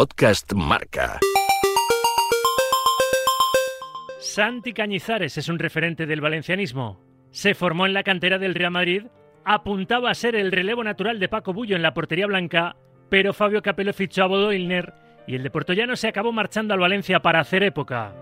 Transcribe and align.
Podcast 0.00 0.54
Marca. 0.54 1.20
Santi 4.18 4.72
Cañizares 4.72 5.36
es 5.36 5.50
un 5.50 5.58
referente 5.58 6.06
del 6.06 6.22
valencianismo. 6.22 6.98
Se 7.32 7.52
formó 7.52 7.84
en 7.84 7.92
la 7.92 8.02
cantera 8.02 8.38
del 8.38 8.54
Real 8.54 8.70
Madrid, 8.70 9.08
apuntaba 9.44 10.10
a 10.10 10.14
ser 10.14 10.36
el 10.36 10.52
relevo 10.52 10.82
natural 10.82 11.20
de 11.20 11.28
Paco 11.28 11.52
Bullo 11.52 11.76
en 11.76 11.82
la 11.82 11.92
portería 11.92 12.26
blanca, 12.26 12.76
pero 13.10 13.34
Fabio 13.34 13.60
Capello 13.60 13.92
fichó 13.92 14.22
a 14.22 14.28
Bodo 14.28 14.54
Ilner 14.54 14.94
y 15.26 15.34
el 15.34 15.42
de 15.42 15.50
Puertollano 15.50 15.94
se 15.96 16.08
acabó 16.08 16.32
marchando 16.32 16.72
al 16.72 16.80
Valencia 16.80 17.20
para 17.20 17.40
hacer 17.40 17.62
época. 17.62 18.14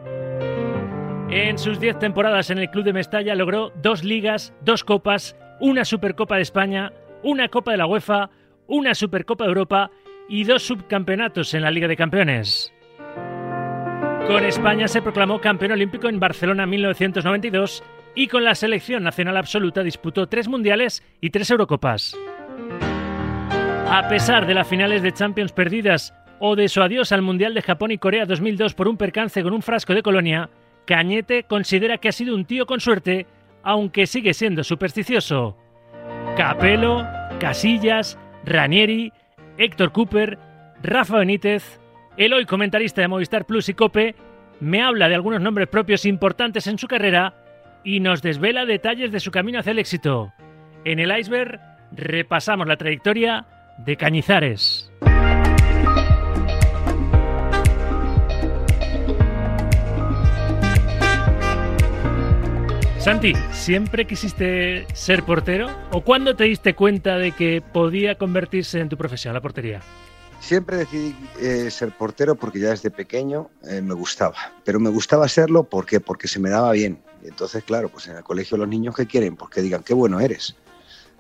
En 1.31 1.59
sus 1.59 1.79
10 1.79 2.01
temporadas 2.01 2.51
en 2.51 2.59
el 2.59 2.71
club 2.71 2.87
de 2.87 2.93
Mestalla 2.93 3.37
logró 3.37 3.71
dos 3.81 4.03
ligas, 4.03 4.53
dos 4.63 4.83
copas, 4.83 5.37
una 5.61 5.85
Supercopa 5.85 6.35
de 6.35 6.43
España, 6.43 6.93
una 7.23 7.47
Copa 7.47 7.71
de 7.71 7.79
la 7.79 7.87
UEFA, 7.87 8.31
una 8.67 8.97
Supercopa 8.97 9.45
de 9.45 9.51
Europa 9.51 9.93
y 10.29 10.45
dos 10.45 10.63
subcampeonatos 10.63 11.55
en 11.55 11.63
la 11.63 11.71
Liga 11.71 11.89
de 11.89 11.97
Campeones. 11.97 12.73
Con 14.27 14.45
España 14.45 14.89
se 14.89 15.01
proclamó 15.01 15.41
campeón 15.41 15.73
olímpico 15.73 16.09
en 16.09 16.21
Barcelona 16.21 16.67
1992 16.67 17.83
y 18.15 18.27
con 18.27 18.45
la 18.45 18.55
selección 18.55 19.03
nacional 19.03 19.39
absoluta 19.39 19.83
disputó 19.83 20.27
tres 20.27 20.49
mundiales 20.49 21.03
y 21.21 21.31
tres 21.31 21.51
Eurocopas. 21.51 22.15
A 23.91 24.07
pesar 24.11 24.47
de 24.47 24.53
las 24.53 24.69
finales 24.69 25.03
de 25.03 25.13
Champions 25.13 25.53
perdidas 25.53 26.13
o 26.41 26.57
de 26.57 26.69
su 26.69 26.83
adiós 26.83 27.11
al 27.13 27.23
Mundial 27.23 27.55
de 27.55 27.63
Japón 27.63 27.91
y 27.91 27.99
Corea 27.99 28.27
2002 28.27 28.75
por 28.75 28.87
un 28.87 28.99
percance 28.99 29.43
con 29.43 29.55
un 29.55 29.63
frasco 29.63 29.95
de 29.95 30.03
colonia, 30.03 30.51
Cañete 30.85 31.45
considera 31.45 31.97
que 31.97 32.09
ha 32.09 32.13
sido 32.13 32.35
un 32.35 32.45
tío 32.45 32.67
con 32.67 32.81
suerte, 32.81 33.27
aunque 33.63 34.07
sigue 34.07 34.35
siendo 34.35 34.63
supersticioso. 34.63 35.57
Capello, 36.37 37.07
Casillas, 37.41 38.19
Ranieri, 38.45 39.13
Héctor 39.59 39.91
Cooper, 39.91 40.39
Rafa 40.83 41.19
Benítez, 41.19 41.81
el 42.17 42.33
hoy 42.33 42.47
comentarista 42.47 43.01
de 43.01 43.09
Movistar 43.09 43.45
Plus 43.45 43.69
y 43.69 43.75
Cope, 43.75 44.15
me 44.61 44.83
habla 44.83 45.09
de 45.09 45.17
algunos 45.17 45.41
nombres 45.41 45.67
propios 45.67 46.07
importantes 46.07 46.69
en 46.69 46.79
su 46.79 46.87
carrera 46.87 47.35
y 47.83 47.99
nos 47.99 48.23
desvela 48.23 48.67
detalles 48.67 49.11
de 49.11 49.19
su 49.19 49.33
camino 49.33 49.59
hacia 49.59 49.73
el 49.73 49.81
éxito. 49.81 50.33
En 50.85 51.01
el 51.01 51.17
iceberg 51.17 51.61
repasamos 51.91 52.69
la 52.69 52.77
trayectoria 52.77 53.47
de 53.79 53.97
Cañizares. 53.97 54.93
Santi, 63.01 63.33
¿siempre 63.53 64.09
quisiste 64.09 64.85
ser 64.93 65.25
portero? 65.25 65.69
¿O 65.93 66.03
cuándo 66.03 66.35
te 66.35 66.45
diste 66.45 66.75
cuenta 66.75 67.17
de 67.17 67.31
que 67.31 67.63
podía 67.63 68.19
convertirse 68.19 68.81
en 68.81 68.89
tu 68.89 68.97
profesión, 68.97 69.35
la 69.35 69.41
portería? 69.41 69.81
Siempre 70.41 70.79
decidí 70.79 71.15
eh, 71.41 71.71
ser 71.71 71.97
portero 71.97 72.35
porque 72.35 72.59
ya 72.59 72.71
desde 72.71 72.91
pequeño 72.91 73.51
eh, 73.63 73.81
me 73.81 73.95
gustaba. 73.95 74.37
Pero 74.65 74.81
me 74.81 74.91
gustaba 74.91 75.29
serlo 75.29 75.63
¿por 75.63 75.87
qué? 75.87 76.01
porque 76.01 76.27
se 76.27 76.41
me 76.41 76.51
daba 76.51 76.73
bien. 76.73 77.01
Entonces, 77.23 77.63
claro, 77.63 77.89
pues 77.89 78.09
en 78.09 78.17
el 78.17 78.25
colegio 78.25 78.57
los 78.57 78.69
niños 78.69 78.97
que 78.97 79.07
quieren, 79.07 79.37
pues 79.37 79.51
que 79.51 79.63
digan 79.63 79.85
qué 79.85 79.95
bueno 79.95 80.19
eres. 80.19 80.57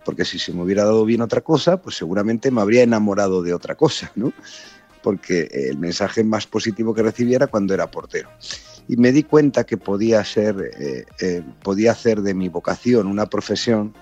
Porque 0.04 0.24
si 0.24 0.40
se 0.40 0.52
me 0.52 0.62
hubiera 0.62 0.84
dado 0.84 1.04
bien 1.04 1.22
otra 1.22 1.42
cosa, 1.42 1.80
pues 1.80 1.96
seguramente 1.96 2.50
me 2.50 2.60
habría 2.60 2.82
enamorado 2.82 3.40
de 3.40 3.54
otra 3.54 3.76
cosa, 3.76 4.10
¿no? 4.16 4.32
Porque 5.00 5.48
el 5.52 5.78
mensaje 5.78 6.24
más 6.24 6.46
positivo 6.46 6.92
que 6.92 7.02
recibiera 7.02 7.46
cuando 7.46 7.72
era 7.72 7.88
portero 7.88 8.28
y 8.89 8.97
me 8.97 9.12
di 9.12 9.22
cuenta 9.22 9.64
que 9.64 9.77
podía 9.77 10.25
ser, 10.25 10.72
eh, 10.78 11.05
eh, 11.20 11.42
podía 11.62 11.92
hacer 11.92 12.22
de 12.22 12.33
mi 12.33 12.48
vocación 12.48 13.06
una 13.06 13.27
profesión. 13.27 13.94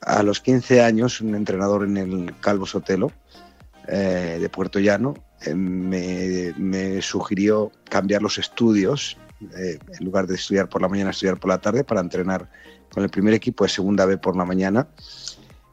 A 0.00 0.22
los 0.22 0.40
15 0.40 0.82
años, 0.82 1.20
un 1.20 1.34
entrenador 1.34 1.84
en 1.84 1.96
el 1.96 2.34
Calvo 2.40 2.64
Sotelo 2.64 3.10
eh, 3.88 4.38
de 4.40 4.48
Puerto 4.48 4.78
Llano 4.78 5.14
me, 5.54 7.02
sugirió 7.02 7.72
cambiar 7.90 8.22
los 8.22 8.38
estudios, 8.38 9.18
en 9.40 10.04
lugar 10.04 10.26
de 10.26 10.36
estudiar 10.36 10.70
por 10.70 10.80
la 10.80 10.88
mañana, 10.88 11.10
estudiar 11.10 11.38
por 11.38 11.50
la 11.50 11.58
tarde, 11.58 11.84
para 11.84 12.00
entrenar 12.00 12.48
con 12.90 13.02
el 13.02 13.10
primer 13.10 13.34
equipo 13.34 13.64
de 13.64 13.70
segunda 13.70 14.06
B 14.06 14.16
por 14.16 14.36
la 14.36 14.46
mañana. 14.46 14.88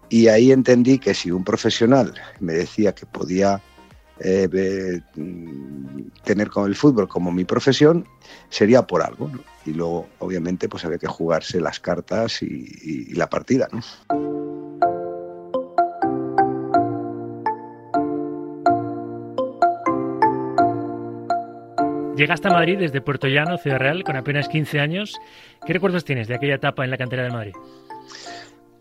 Y 0.10 0.28
ahí 0.28 0.52
entendí 0.52 1.00
que 1.00 1.14
si 1.14 1.32
un 1.32 1.46
profesional 1.46 2.14
me 2.42 2.52
decía 2.52 2.94
que 2.94 3.06
podía 3.06 3.62
eh, 4.24 5.02
mm, 5.16 6.02
tener 6.24 6.50
con 6.50 6.68
el 6.68 6.76
fútbol 6.76 7.08
como 7.08 7.32
mi 7.32 7.44
profesión 7.44 8.06
sería 8.50 8.84
por 8.84 9.02
algo. 9.02 9.32
Y 9.66 9.74
luego, 9.74 10.08
obviamente, 10.20 10.70
pues 10.70 10.86
había 10.86 10.98
que 10.98 11.08
jugarse 11.08 11.60
las 11.60 11.80
cartas 11.80 12.42
y, 12.42 13.14
la 13.14 13.30
partida. 13.30 13.68
¿no? 13.72 13.82
Llegaste 22.16 22.50
a 22.50 22.52
Madrid 22.52 22.78
desde 22.78 23.02
Puerto 23.02 23.28
Llano, 23.28 23.58
Ciudad 23.58 23.80
Real, 23.80 24.04
con 24.04 24.16
apenas 24.16 24.48
15 24.48 24.80
años. 24.80 25.20
¿Qué 25.66 25.74
recuerdos 25.74 26.06
tienes 26.06 26.28
de 26.28 26.36
aquella 26.36 26.56
etapa 26.56 26.84
en 26.84 26.92
la 26.92 26.98
cantera 26.98 27.24
de 27.24 27.32
Madrid? 27.32 27.54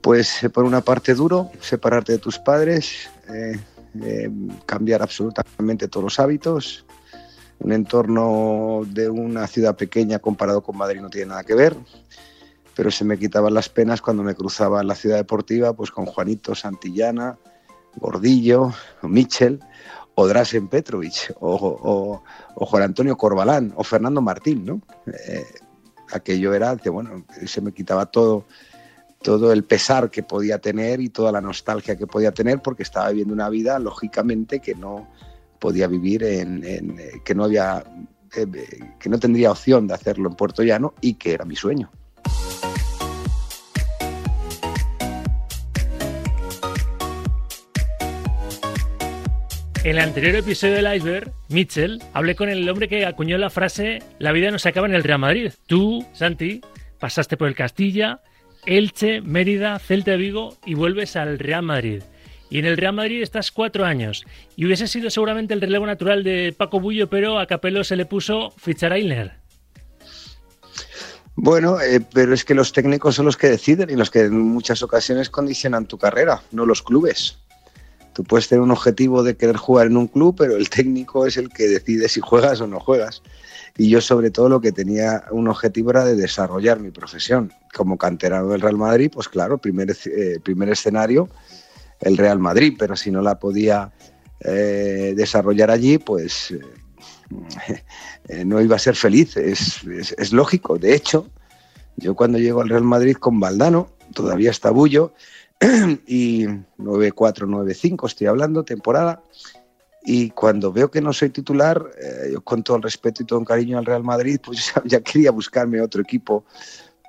Pues 0.00 0.42
eh, 0.42 0.50
por 0.50 0.64
una 0.64 0.80
parte 0.80 1.14
duro, 1.14 1.50
separarte 1.60 2.12
de 2.12 2.18
tus 2.18 2.38
padres, 2.38 3.10
eh, 3.28 3.58
eh, 4.02 4.30
cambiar 4.66 5.02
absolutamente 5.02 5.88
todos 5.88 6.04
los 6.04 6.20
hábitos. 6.20 6.84
Un 7.58 7.72
entorno 7.72 8.82
de 8.86 9.10
una 9.10 9.46
ciudad 9.46 9.76
pequeña 9.76 10.18
comparado 10.18 10.62
con 10.62 10.76
Madrid 10.76 11.00
no 11.00 11.10
tiene 11.10 11.26
nada 11.26 11.44
que 11.44 11.54
ver, 11.54 11.76
pero 12.74 12.90
se 12.90 13.04
me 13.04 13.18
quitaban 13.18 13.52
las 13.52 13.68
penas 13.68 14.00
cuando 14.00 14.22
me 14.22 14.34
cruzaba 14.34 14.80
en 14.80 14.86
la 14.86 14.94
ciudad 14.94 15.16
deportiva 15.16 15.74
pues 15.74 15.90
con 15.90 16.06
Juanito 16.06 16.54
Santillana, 16.54 17.38
Gordillo, 17.96 18.72
Michel, 19.02 19.60
o 20.14 20.26
Drasen 20.26 20.68
Petrovic, 20.68 21.34
o, 21.40 22.22
Juan 22.54 22.82
Antonio 22.82 23.16
Corbalán, 23.16 23.72
o 23.76 23.84
Fernando 23.84 24.20
Martín, 24.20 24.64
¿no? 24.64 24.80
Eh, 25.06 25.44
aquello 26.12 26.54
era, 26.54 26.74
bueno, 26.90 27.24
se 27.46 27.60
me 27.60 27.72
quitaba 27.72 28.06
todo 28.06 28.46
todo 29.22 29.52
el 29.52 29.64
pesar 29.64 30.10
que 30.10 30.22
podía 30.22 30.58
tener 30.58 31.00
y 31.00 31.10
toda 31.10 31.30
la 31.30 31.40
nostalgia 31.40 31.96
que 31.96 32.06
podía 32.06 32.32
tener 32.32 32.62
porque 32.62 32.82
estaba 32.82 33.10
viviendo 33.10 33.34
una 33.34 33.48
vida 33.48 33.78
lógicamente 33.78 34.60
que 34.60 34.74
no 34.74 35.08
podía 35.58 35.86
vivir 35.86 36.24
en, 36.24 36.64
eh, 36.64 37.20
que 37.22 37.34
no 37.34 37.44
había 37.44 37.84
eh, 38.34 38.46
que 38.98 39.08
no 39.10 39.18
tendría 39.18 39.50
opción 39.50 39.86
de 39.86 39.94
hacerlo 39.94 40.30
en 40.30 40.36
Puerto 40.36 40.62
Llano 40.62 40.94
y 41.00 41.14
que 41.14 41.34
era 41.34 41.44
mi 41.44 41.56
sueño. 41.56 41.90
En 49.82 49.92
el 49.92 49.98
anterior 49.98 50.36
episodio 50.36 50.74
del 50.74 50.94
Iceberg, 50.94 51.32
Mitchell, 51.48 52.02
hablé 52.12 52.36
con 52.36 52.50
el 52.50 52.68
hombre 52.68 52.86
que 52.86 53.06
acuñó 53.06 53.38
la 53.38 53.48
frase 53.48 54.02
La 54.18 54.30
vida 54.32 54.50
no 54.50 54.58
se 54.58 54.68
acaba 54.68 54.86
en 54.86 54.94
el 54.94 55.02
Real 55.02 55.18
Madrid. 55.18 55.52
Tú, 55.66 56.04
Santi, 56.12 56.60
pasaste 56.98 57.38
por 57.38 57.48
el 57.48 57.54
Castilla, 57.54 58.20
Elche, 58.66 59.20
Mérida, 59.20 59.78
Celta 59.78 60.12
de 60.12 60.16
Vigo 60.16 60.56
y 60.64 60.74
vuelves 60.74 61.16
al 61.16 61.38
Real 61.38 61.62
Madrid. 61.62 62.02
Y 62.50 62.58
en 62.58 62.64
el 62.64 62.76
Real 62.76 62.94
Madrid 62.94 63.22
estás 63.22 63.52
cuatro 63.52 63.84
años. 63.84 64.24
Y 64.56 64.66
hubiese 64.66 64.88
sido 64.88 65.08
seguramente 65.08 65.54
el 65.54 65.60
relevo 65.60 65.86
natural 65.86 66.24
de 66.24 66.54
Paco 66.56 66.80
Bullo, 66.80 67.08
pero 67.08 67.38
a 67.38 67.46
Capello 67.46 67.84
se 67.84 67.96
le 67.96 68.06
puso 68.06 68.50
fichar 68.56 68.92
a. 68.92 68.96
Bueno, 71.36 71.80
eh, 71.80 72.00
pero 72.12 72.34
es 72.34 72.44
que 72.44 72.54
los 72.54 72.72
técnicos 72.72 73.14
son 73.14 73.26
los 73.26 73.36
que 73.36 73.48
deciden 73.48 73.88
y 73.88 73.94
los 73.94 74.10
que 74.10 74.22
en 74.22 74.38
muchas 74.40 74.82
ocasiones 74.82 75.30
condicionan 75.30 75.86
tu 75.86 75.96
carrera, 75.96 76.42
no 76.50 76.66
los 76.66 76.82
clubes. 76.82 77.38
Tú 78.12 78.24
puedes 78.24 78.48
tener 78.48 78.62
un 78.62 78.72
objetivo 78.72 79.22
de 79.22 79.36
querer 79.36 79.56
jugar 79.56 79.86
en 79.86 79.96
un 79.96 80.08
club, 80.08 80.34
pero 80.36 80.56
el 80.56 80.68
técnico 80.68 81.26
es 81.26 81.36
el 81.36 81.48
que 81.48 81.68
decide 81.68 82.08
si 82.08 82.20
juegas 82.20 82.60
o 82.60 82.66
no 82.66 82.80
juegas 82.80 83.22
y 83.80 83.88
yo 83.88 84.02
sobre 84.02 84.30
todo 84.30 84.50
lo 84.50 84.60
que 84.60 84.72
tenía 84.72 85.24
un 85.30 85.48
objetivo 85.48 85.88
era 85.88 86.04
de 86.04 86.14
desarrollar 86.14 86.80
mi 86.80 86.90
profesión. 86.90 87.50
Como 87.72 87.96
canterano 87.96 88.48
del 88.48 88.60
Real 88.60 88.76
Madrid, 88.76 89.10
pues 89.10 89.26
claro, 89.26 89.56
primer, 89.56 89.96
eh, 90.04 90.38
primer 90.44 90.68
escenario, 90.68 91.30
el 91.98 92.18
Real 92.18 92.38
Madrid, 92.38 92.74
pero 92.78 92.94
si 92.94 93.10
no 93.10 93.22
la 93.22 93.38
podía 93.38 93.90
eh, 94.40 95.14
desarrollar 95.16 95.70
allí, 95.70 95.96
pues 95.96 96.54
eh, 98.28 98.44
no 98.44 98.60
iba 98.60 98.76
a 98.76 98.78
ser 98.78 98.96
feliz, 98.96 99.38
es, 99.38 99.80
es, 100.18 100.30
lógico. 100.34 100.76
De 100.76 100.94
hecho, 100.94 101.30
yo 101.96 102.14
cuando 102.14 102.36
llego 102.36 102.60
al 102.60 102.68
Real 102.68 102.84
Madrid 102.84 103.16
con 103.16 103.40
Valdano, 103.40 103.88
todavía 104.12 104.50
está 104.50 104.70
Bullo, 104.70 105.14
y 106.06 106.44
9-4-9-5 106.76 108.06
estoy 108.06 108.26
hablando, 108.26 108.62
temporada, 108.62 109.22
y 110.02 110.30
cuando 110.30 110.72
veo 110.72 110.90
que 110.90 111.00
no 111.00 111.12
soy 111.12 111.30
titular, 111.30 111.90
eh, 112.00 112.30
yo 112.32 112.40
con 112.40 112.62
todo 112.62 112.78
el 112.78 112.82
respeto 112.82 113.22
y 113.22 113.26
todo 113.26 113.38
el 113.38 113.46
cariño 113.46 113.78
al 113.78 113.84
Real 113.84 114.02
Madrid, 114.02 114.40
pues 114.42 114.72
ya, 114.84 115.00
quería 115.00 115.30
buscarme 115.30 115.80
otro 115.80 116.02
equipo 116.02 116.44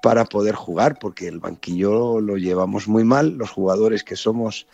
para 0.02 0.26
poder 0.26 0.56
jugar, 0.56 0.98
porque 1.00 1.28
el 1.28 1.40
banquillo 1.40 2.20
lo 2.20 2.38
llevamos 2.38 2.88
muy 2.88 3.04
mal, 3.04 3.38
los 3.38 3.52
jugadores 3.52 4.04
que 4.04 4.16
somos 4.16 4.68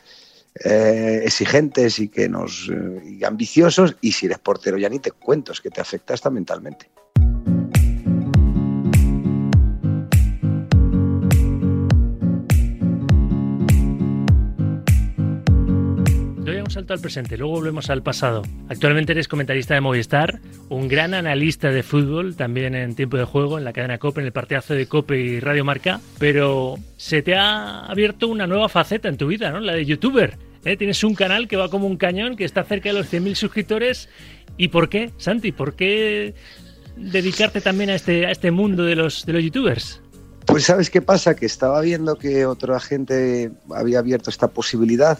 eh, 0.64 1.22
exigentes 1.25 2.00
y 2.00 2.08
que 2.08 2.30
nos 2.30 2.69
eh, 2.72 3.19
ambiciosos, 3.25 3.96
y 4.02 4.14
si 4.14 4.25
eres 4.25 4.40
portero 4.40 4.78
ya 4.78 4.90
ni 4.90 5.00
te 5.00 5.12
cuento, 5.12 5.52
es 5.52 5.62
que 5.62 5.70
te 5.70 5.81
afecta 5.81 6.13
hasta 6.13 6.30
mentalmente. 6.30 6.90
Salto 16.77 16.94
al 16.94 17.00
presente, 17.00 17.38
luego 17.38 17.53
volvemos 17.53 17.89
al 17.89 18.03
pasado. 18.03 18.44
Actualmente 18.69 19.12
eres 19.13 19.27
comentarista 19.27 19.74
de 19.74 19.81
Movistar, 19.81 20.41
un 20.69 20.88
gran 20.88 21.15
analista 21.15 21.71
de 21.71 21.81
fútbol, 21.81 22.35
también 22.35 22.75
en 22.75 22.94
tiempo 22.94 23.18
de 23.18 23.24
juego, 23.24 23.57
en 23.57 23.63
la 23.63 23.74
cadena 23.74 23.97
COPE, 23.97 24.21
en 24.21 24.27
el 24.27 24.31
partidazo 24.31 24.75
de 24.75 24.85
COPE 24.85 25.19
y 25.19 25.39
Radio 25.39 25.65
Marca, 25.65 26.00
pero 26.19 26.75
se 26.95 27.24
te 27.24 27.33
ha 27.33 27.79
abierto 27.85 28.27
una 28.27 28.45
nueva 28.45 28.69
faceta 28.69 29.09
en 29.09 29.18
tu 29.18 29.25
vida, 29.25 29.50
¿no? 29.50 29.59
La 29.59 29.74
de 29.74 29.88
youtuber. 29.88 30.38
¿eh? 30.65 30.77
Tienes 30.77 31.03
un 31.03 31.15
canal 31.15 31.47
que 31.47 31.56
va 31.56 31.68
como 31.69 31.88
un 31.88 31.97
cañón, 31.97 32.35
que 32.35 32.45
está 32.45 32.63
cerca 32.63 32.89
de 32.89 32.94
los 33.00 33.12
100.000 33.12 33.33
suscriptores. 33.33 34.07
¿Y 34.56 34.68
por 34.68 34.88
qué, 34.88 35.09
Santi? 35.18 35.51
¿Por 35.53 35.75
qué 35.75 36.35
dedicarte 36.95 37.59
también 37.59 37.89
a 37.89 37.95
este, 37.95 38.27
a 38.27 38.29
este 38.29 38.51
mundo 38.51 38.83
de 38.83 38.95
los, 38.95 39.25
de 39.25 39.33
los 39.33 39.41
youtubers? 39.41 40.00
Pues 40.45 40.65
sabes 40.65 40.91
qué 40.91 41.01
pasa, 41.01 41.35
que 41.35 41.47
estaba 41.47 41.81
viendo 41.81 42.19
que 42.19 42.45
otra 42.45 42.79
gente 42.79 43.50
había 43.71 43.97
abierto 43.97 44.29
esta 44.29 44.50
posibilidad 44.50 45.18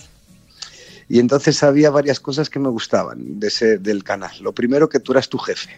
y 1.10 1.20
entonces 1.20 1.64
había 1.64 1.90
varias 1.90 2.20
cosas 2.20 2.50
que 2.50 2.60
me 2.60 2.70
gustaban 2.70 3.40
de 3.40 3.48
ese, 3.48 3.78
del 3.78 4.04
canal. 4.04 4.32
Lo 4.42 4.54
primero 4.54 4.90
que 4.90 5.00
tú 5.00 5.14
eras 5.14 5.30
tu 5.30 5.38
jefe. 5.38 5.70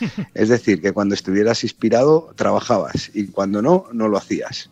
Es 0.34 0.48
decir, 0.48 0.82
que 0.82 0.92
cuando 0.92 1.14
estuvieras 1.14 1.62
inspirado 1.62 2.32
trabajabas 2.34 3.10
y 3.14 3.28
cuando 3.28 3.62
no, 3.62 3.86
no 3.92 4.08
lo 4.08 4.18
hacías. 4.18 4.70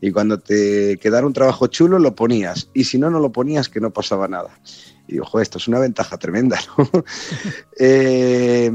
Y 0.00 0.12
cuando 0.12 0.38
te 0.38 0.98
quedara 0.98 1.26
un 1.26 1.34
trabajo 1.34 1.66
chulo, 1.66 1.98
lo 1.98 2.14
ponías. 2.14 2.70
Y 2.72 2.84
si 2.84 2.98
no, 2.98 3.10
no 3.10 3.20
lo 3.20 3.32
ponías, 3.32 3.68
que 3.68 3.80
no 3.80 3.90
pasaba 3.90 4.28
nada. 4.28 4.58
Y 5.06 5.18
ojo, 5.18 5.40
esto 5.40 5.58
es 5.58 5.68
una 5.68 5.78
ventaja 5.78 6.16
tremenda. 6.16 6.58
¿no? 6.78 6.88
Eh, 7.78 8.70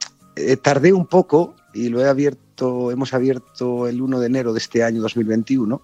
eh, 0.36 0.56
tardé 0.58 0.92
un 0.92 1.06
poco 1.06 1.54
y 1.72 1.88
lo 1.88 2.02
he 2.02 2.08
abierto, 2.08 2.90
hemos 2.90 3.14
abierto 3.14 3.86
el 3.86 4.02
1 4.02 4.20
de 4.20 4.26
enero 4.26 4.52
de 4.52 4.58
este 4.58 4.82
año 4.82 5.00
2021 5.00 5.80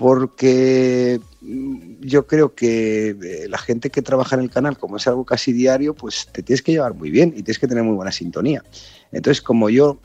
porque 0.00 1.20
mm, 1.42 2.00
yo 2.00 2.26
creo 2.26 2.54
que 2.54 3.10
eh, 3.10 3.46
la 3.50 3.58
gente 3.58 3.90
que 3.90 4.00
trabaja 4.00 4.34
en 4.34 4.40
el 4.40 4.48
canal, 4.48 4.78
como 4.78 4.96
es 4.96 5.06
algo 5.06 5.26
casi 5.26 5.52
diario, 5.52 5.92
pues 5.94 6.26
te 6.32 6.42
tienes 6.42 6.62
que 6.62 6.72
llevar 6.72 6.94
muy 6.94 7.10
bien 7.10 7.34
y 7.36 7.42
tienes 7.42 7.58
que 7.58 7.68
tener 7.68 7.84
muy 7.84 7.94
buena 7.94 8.10
sintonía. 8.10 8.64
Entonces, 9.12 9.42
como 9.42 9.68
yo 9.68 10.00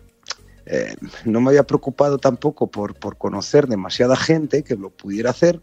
eh, 0.65 0.95
no 1.23 1.39
me 1.39 1.51
había 1.51 1.63
preocupado 1.63 2.17
tampoco 2.17 2.67
por, 2.67 2.95
por, 2.95 3.17
conocer 3.17 3.67
demasiada 3.67 4.17
gente 4.17 4.63
que 4.63 4.75
lo 4.75 4.89
pudiera 4.89 5.29
hacer, 5.29 5.61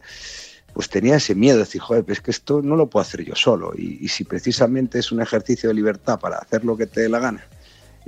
pues 0.73 0.89
tenía 0.89 1.17
ese 1.17 1.35
miedo 1.35 1.59
de 1.59 1.65
decir, 1.65 1.83
joder, 1.83 2.03
es 2.09 2.23
que 2.23 2.31
esto 2.31 2.63
no 2.63 2.75
lo 2.75 2.89
puedo 2.89 3.03
hacer 3.03 3.23
yo 3.27 3.35
solo. 3.35 3.75
Y, 3.77 3.99
y 4.03 4.09
si 4.09 4.25
precisamente 4.25 4.99
es 4.99 5.13
un 5.13 5.21
ejercicio 5.21 5.69
de 5.69 5.75
libertad 5.75 6.19
para 6.19 6.39
hacer 6.39 6.65
lo 6.65 6.75
que 6.79 6.87
te 6.87 7.03
dé 7.03 7.11
la 7.11 7.19
gana, 7.19 7.45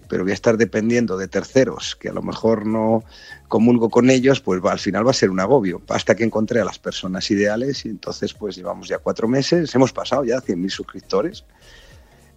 pero 0.08 0.24
voy 0.24 0.32
a 0.32 0.34
estar 0.34 0.56
dependiendo 0.56 1.16
de 1.16 1.28
terceros 1.28 1.96
que 1.96 2.08
a 2.08 2.12
lo 2.12 2.22
mejor 2.22 2.66
no 2.66 3.04
comulgo 3.48 3.90
con 3.90 4.10
ellos, 4.10 4.40
pues 4.40 4.62
al 4.64 4.78
final 4.78 5.06
va 5.06 5.10
a 5.10 5.14
ser 5.14 5.30
un 5.30 5.40
agobio. 5.40 5.82
Hasta 5.88 6.14
que 6.14 6.24
encontré 6.24 6.60
a 6.60 6.64
las 6.64 6.78
personas 6.78 7.30
ideales 7.30 7.84
y 7.84 7.88
entonces 7.88 8.34
pues 8.34 8.56
llevamos 8.56 8.88
ya 8.88 8.98
cuatro 8.98 9.28
meses, 9.28 9.74
hemos 9.74 9.92
pasado 9.92 10.24
ya 10.24 10.38
100.000 10.38 10.68
suscriptores 10.70 11.44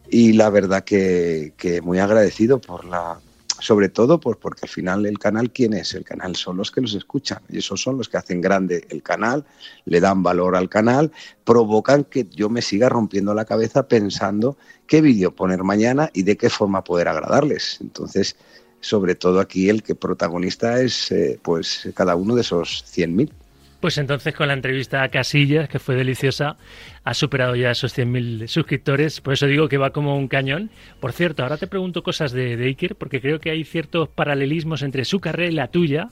y 0.10 0.34
la 0.34 0.50
verdad 0.50 0.84
que 0.84 1.54
muy 1.84 2.00
agradecido 2.00 2.60
por 2.60 2.86
la, 2.86 3.20
sobre 3.60 3.90
todo 3.90 4.20
pues 4.20 4.38
porque 4.38 4.62
al 4.64 4.70
final 4.70 5.06
el 5.06 5.18
canal, 5.18 5.52
¿quién 5.52 5.74
es? 5.74 5.94
El 5.94 6.04
canal 6.04 6.36
son 6.36 6.58
los 6.58 6.72
que 6.72 6.82
los 6.82 6.94
escuchan 6.94 7.40
y 7.50 7.58
esos 7.58 7.82
son 7.82 7.98
los 7.98 8.10
que 8.10 8.18
hacen 8.18 8.42
grande 8.42 8.86
el 8.90 9.02
canal, 9.02 9.46
le 9.86 10.00
dan 10.00 10.24
valor 10.24 10.56
al 10.56 10.70
canal, 10.70 11.12
provocan 11.44 12.04
que 12.04 12.28
yo 12.30 12.50
me 12.50 12.62
siga 12.62 12.90
rompiendo 12.90 13.34
la 13.34 13.46
cabeza 13.46 13.88
pensando 13.88 14.58
qué 14.86 15.02
vídeo 15.02 15.36
poner 15.36 15.64
mañana 15.64 16.10
y 16.14 16.24
de 16.24 16.38
qué 16.38 16.50
forma 16.50 16.84
poder 16.84 17.08
agradarles. 17.08 17.80
Entonces, 17.82 18.36
sobre 18.80 19.16
todo 19.16 19.40
aquí 19.40 19.70
el 19.70 19.84
que 19.84 19.96
protagonista 19.96 20.82
es 20.82 21.12
eh, 21.12 21.40
pues 21.42 21.90
cada 21.96 22.16
uno 22.16 22.36
de 22.36 22.42
esos 22.42 22.86
100.000. 22.96 23.32
Pues 23.80 24.00
entonces 24.00 24.34
con 24.34 24.48
la 24.48 24.56
entrevista 24.56 25.04
a 25.04 25.10
Casillas, 25.10 25.70
que 25.70 25.78
fue 25.78 25.96
deliciosa, 25.96 26.58
ha 27.04 27.14
superado 27.14 27.56
ya 27.56 27.70
esos 27.70 27.96
100.000 27.96 28.48
suscriptores. 28.48 29.22
Por 29.22 29.34
eso 29.34 29.46
digo 29.46 29.70
que 29.70 29.78
va 29.78 29.92
como 29.92 30.18
un 30.18 30.28
cañón. 30.28 30.72
Por 31.00 31.12
cierto, 31.12 31.44
ahora 31.44 31.58
te 31.58 31.68
pregunto 31.68 32.02
cosas 32.02 32.32
de, 32.32 32.58
de 32.58 32.66
Iker, 32.66 32.96
porque 32.96 33.22
creo 33.22 33.40
que 33.40 33.52
hay 33.52 33.64
ciertos 33.64 34.10
paralelismos 34.10 34.82
entre 34.82 35.06
su 35.06 35.20
carrera 35.20 35.52
y 35.52 35.56
la 35.56 35.68
tuya, 35.68 36.10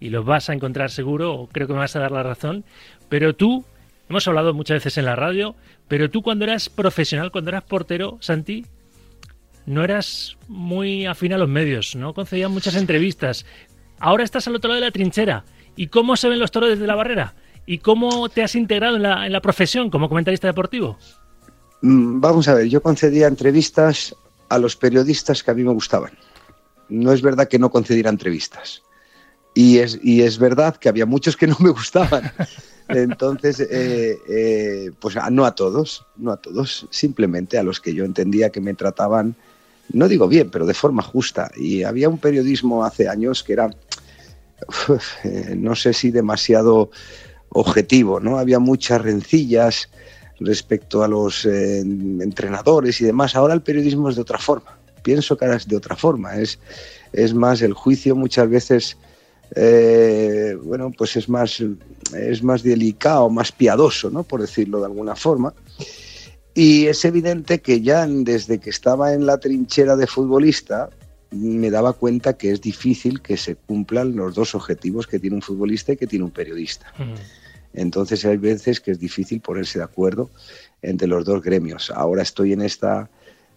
y 0.00 0.08
los 0.08 0.24
vas 0.24 0.48
a 0.48 0.54
encontrar 0.54 0.90
seguro, 0.90 1.34
o 1.34 1.48
creo 1.48 1.66
que 1.66 1.74
me 1.74 1.80
vas 1.80 1.94
a 1.96 2.00
dar 2.00 2.12
la 2.12 2.22
razón. 2.22 2.64
Pero 3.10 3.34
tú, 3.34 3.66
hemos 4.08 4.26
hablado 4.26 4.54
muchas 4.54 4.76
veces 4.76 4.96
en 4.96 5.04
la 5.04 5.14
radio, 5.14 5.54
pero 5.88 6.08
tú 6.10 6.22
cuando 6.22 6.44
eras 6.44 6.70
profesional, 6.70 7.30
cuando 7.30 7.50
eras 7.50 7.64
portero, 7.64 8.16
Santi, 8.20 8.64
no 9.66 9.84
eras 9.84 10.38
muy 10.48 11.04
afín 11.04 11.34
a 11.34 11.38
los 11.38 11.48
medios, 11.48 11.94
no 11.94 12.14
concedías 12.14 12.50
muchas 12.50 12.74
entrevistas. 12.74 13.44
Ahora 13.98 14.24
estás 14.24 14.48
al 14.48 14.56
otro 14.56 14.68
lado 14.68 14.80
de 14.80 14.86
la 14.86 14.92
trinchera 14.92 15.44
¿Y 15.76 15.88
cómo 15.88 16.16
se 16.16 16.28
ven 16.28 16.38
los 16.38 16.50
toros 16.50 16.70
desde 16.70 16.86
la 16.86 16.94
barrera? 16.94 17.34
¿Y 17.66 17.78
cómo 17.78 18.28
te 18.28 18.42
has 18.42 18.54
integrado 18.54 18.96
en 18.96 19.02
la, 19.02 19.26
en 19.26 19.32
la 19.32 19.40
profesión 19.40 19.90
como 19.90 20.08
comentarista 20.08 20.46
deportivo? 20.46 20.98
Mm, 21.82 22.20
vamos 22.20 22.48
a 22.48 22.54
ver, 22.54 22.68
yo 22.68 22.82
concedía 22.82 23.26
entrevistas 23.26 24.14
a 24.48 24.58
los 24.58 24.76
periodistas 24.76 25.42
que 25.42 25.50
a 25.50 25.54
mí 25.54 25.62
me 25.62 25.72
gustaban. 25.72 26.12
No 26.88 27.12
es 27.12 27.22
verdad 27.22 27.48
que 27.48 27.58
no 27.58 27.70
concediera 27.70 28.10
entrevistas. 28.10 28.82
Y 29.54 29.78
es, 29.78 29.98
y 30.02 30.22
es 30.22 30.38
verdad 30.38 30.76
que 30.76 30.88
había 30.88 31.06
muchos 31.06 31.36
que 31.36 31.46
no 31.46 31.56
me 31.58 31.70
gustaban. 31.70 32.32
Entonces, 32.88 33.60
eh, 33.60 34.18
eh, 34.28 34.90
pues 35.00 35.16
no 35.30 35.44
a 35.44 35.54
todos, 35.54 36.06
no 36.16 36.32
a 36.32 36.36
todos, 36.36 36.86
simplemente 36.90 37.58
a 37.58 37.62
los 37.62 37.80
que 37.80 37.94
yo 37.94 38.04
entendía 38.04 38.50
que 38.50 38.60
me 38.60 38.74
trataban, 38.74 39.34
no 39.92 40.08
digo 40.08 40.28
bien, 40.28 40.50
pero 40.50 40.66
de 40.66 40.74
forma 40.74 41.02
justa. 41.02 41.50
Y 41.56 41.82
había 41.82 42.08
un 42.08 42.18
periodismo 42.18 42.84
hace 42.84 43.08
años 43.08 43.42
que 43.42 43.54
era 43.54 43.70
no 45.56 45.74
sé 45.74 45.92
si 45.92 46.10
demasiado 46.10 46.90
objetivo, 47.50 48.20
¿no? 48.20 48.38
Había 48.38 48.58
muchas 48.58 49.02
rencillas 49.02 49.88
respecto 50.40 51.02
a 51.02 51.08
los 51.08 51.44
eh, 51.46 51.80
entrenadores 51.80 53.00
y 53.00 53.04
demás. 53.04 53.36
Ahora 53.36 53.54
el 53.54 53.62
periodismo 53.62 54.08
es 54.08 54.16
de 54.16 54.22
otra 54.22 54.38
forma. 54.38 54.78
Pienso 55.02 55.36
que 55.36 55.44
ahora 55.44 55.56
es 55.56 55.68
de 55.68 55.76
otra 55.76 55.96
forma. 55.96 56.36
Es, 56.36 56.58
es 57.12 57.34
más 57.34 57.62
el 57.62 57.74
juicio 57.74 58.16
muchas 58.16 58.48
veces, 58.48 58.96
eh, 59.54 60.56
bueno, 60.62 60.92
pues 60.96 61.16
es 61.16 61.28
más, 61.28 61.62
es 62.16 62.42
más 62.42 62.62
delicado, 62.62 63.28
más 63.30 63.52
piadoso, 63.52 64.10
¿no? 64.10 64.22
Por 64.22 64.40
decirlo 64.40 64.80
de 64.80 64.86
alguna 64.86 65.16
forma. 65.16 65.54
Y 66.54 66.86
es 66.86 67.04
evidente 67.04 67.60
que 67.60 67.80
ya 67.80 68.06
desde 68.06 68.58
que 68.58 68.70
estaba 68.70 69.14
en 69.14 69.26
la 69.26 69.38
trinchera 69.38 69.96
de 69.96 70.06
futbolista, 70.06 70.90
me 71.32 71.70
daba 71.70 71.94
cuenta 71.94 72.34
que 72.34 72.50
es 72.50 72.60
difícil 72.60 73.20
que 73.20 73.36
se 73.36 73.56
cumplan 73.56 74.14
los 74.16 74.34
dos 74.34 74.54
objetivos 74.54 75.06
que 75.06 75.18
tiene 75.18 75.36
un 75.36 75.42
futbolista 75.42 75.92
y 75.92 75.96
que 75.96 76.06
tiene 76.06 76.24
un 76.24 76.30
periodista. 76.30 76.92
Entonces 77.74 78.24
hay 78.24 78.36
veces 78.36 78.80
que 78.80 78.90
es 78.90 79.00
difícil 79.00 79.40
ponerse 79.40 79.78
de 79.78 79.84
acuerdo 79.84 80.30
entre 80.82 81.08
los 81.08 81.24
dos 81.24 81.42
gremios. 81.42 81.90
Ahora 81.90 82.22
estoy 82.22 82.52
en 82.52 82.62
esta 82.62 83.08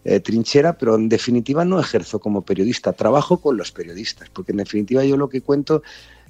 eh, 0.04 0.20
trinchera, 0.20 0.78
pero 0.78 0.94
en 0.94 1.08
definitiva 1.08 1.64
no 1.64 1.78
ejerzo 1.78 2.18
como 2.18 2.42
periodista, 2.42 2.92
trabajo 2.92 3.40
con 3.40 3.56
los 3.56 3.72
periodistas, 3.72 4.30
porque 4.30 4.52
en 4.52 4.58
definitiva 4.58 5.04
yo 5.04 5.16
lo 5.16 5.28
que 5.28 5.42
cuento 5.42 5.82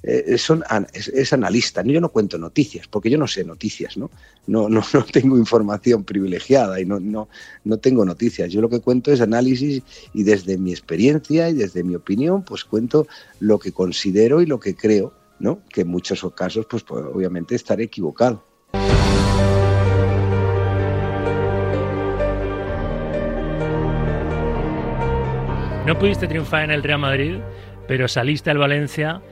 eh, 0.02 0.38
son, 0.38 0.64
es, 0.92 1.32
analista. 1.32 1.82
Yo 1.82 2.00
no 2.00 2.10
cuento 2.10 2.38
noticias, 2.38 2.86
porque 2.88 3.10
yo 3.10 3.18
no 3.18 3.26
sé 3.26 3.44
noticias, 3.44 3.96
¿no? 3.96 4.10
No, 4.46 4.68
no, 4.68 4.82
no 4.92 5.04
tengo 5.04 5.36
información 5.36 6.04
privilegiada 6.04 6.80
y 6.80 6.84
no, 6.84 7.00
no, 7.00 7.28
no 7.64 7.78
tengo 7.78 8.04
noticias. 8.04 8.52
Yo 8.52 8.60
lo 8.60 8.68
que 8.68 8.80
cuento 8.80 9.12
es 9.12 9.20
análisis 9.20 9.82
y 10.14 10.22
desde 10.22 10.58
mi 10.58 10.70
experiencia 10.70 11.48
y 11.48 11.54
desde 11.54 11.82
mi 11.82 11.94
opinión, 11.94 12.42
pues 12.42 12.64
cuento 12.64 13.06
lo 13.40 13.58
que 13.58 13.72
considero 13.72 14.40
y 14.40 14.46
lo 14.46 14.60
que 14.60 14.74
creo, 14.74 15.12
¿no? 15.38 15.60
Que 15.68 15.82
en 15.82 15.88
muchos 15.88 16.24
casos, 16.34 16.66
pues, 16.68 16.82
pues 16.82 17.04
obviamente 17.12 17.54
estaré 17.54 17.84
equivocado. 17.84 18.44
No 25.86 25.96
pudiste 25.96 26.26
triunfar 26.26 26.64
en 26.64 26.72
el 26.72 26.82
Real 26.82 26.98
Madrid, 26.98 27.38
pero 27.86 28.08
saliste 28.08 28.50
al 28.50 28.58
Valencia 28.58 29.22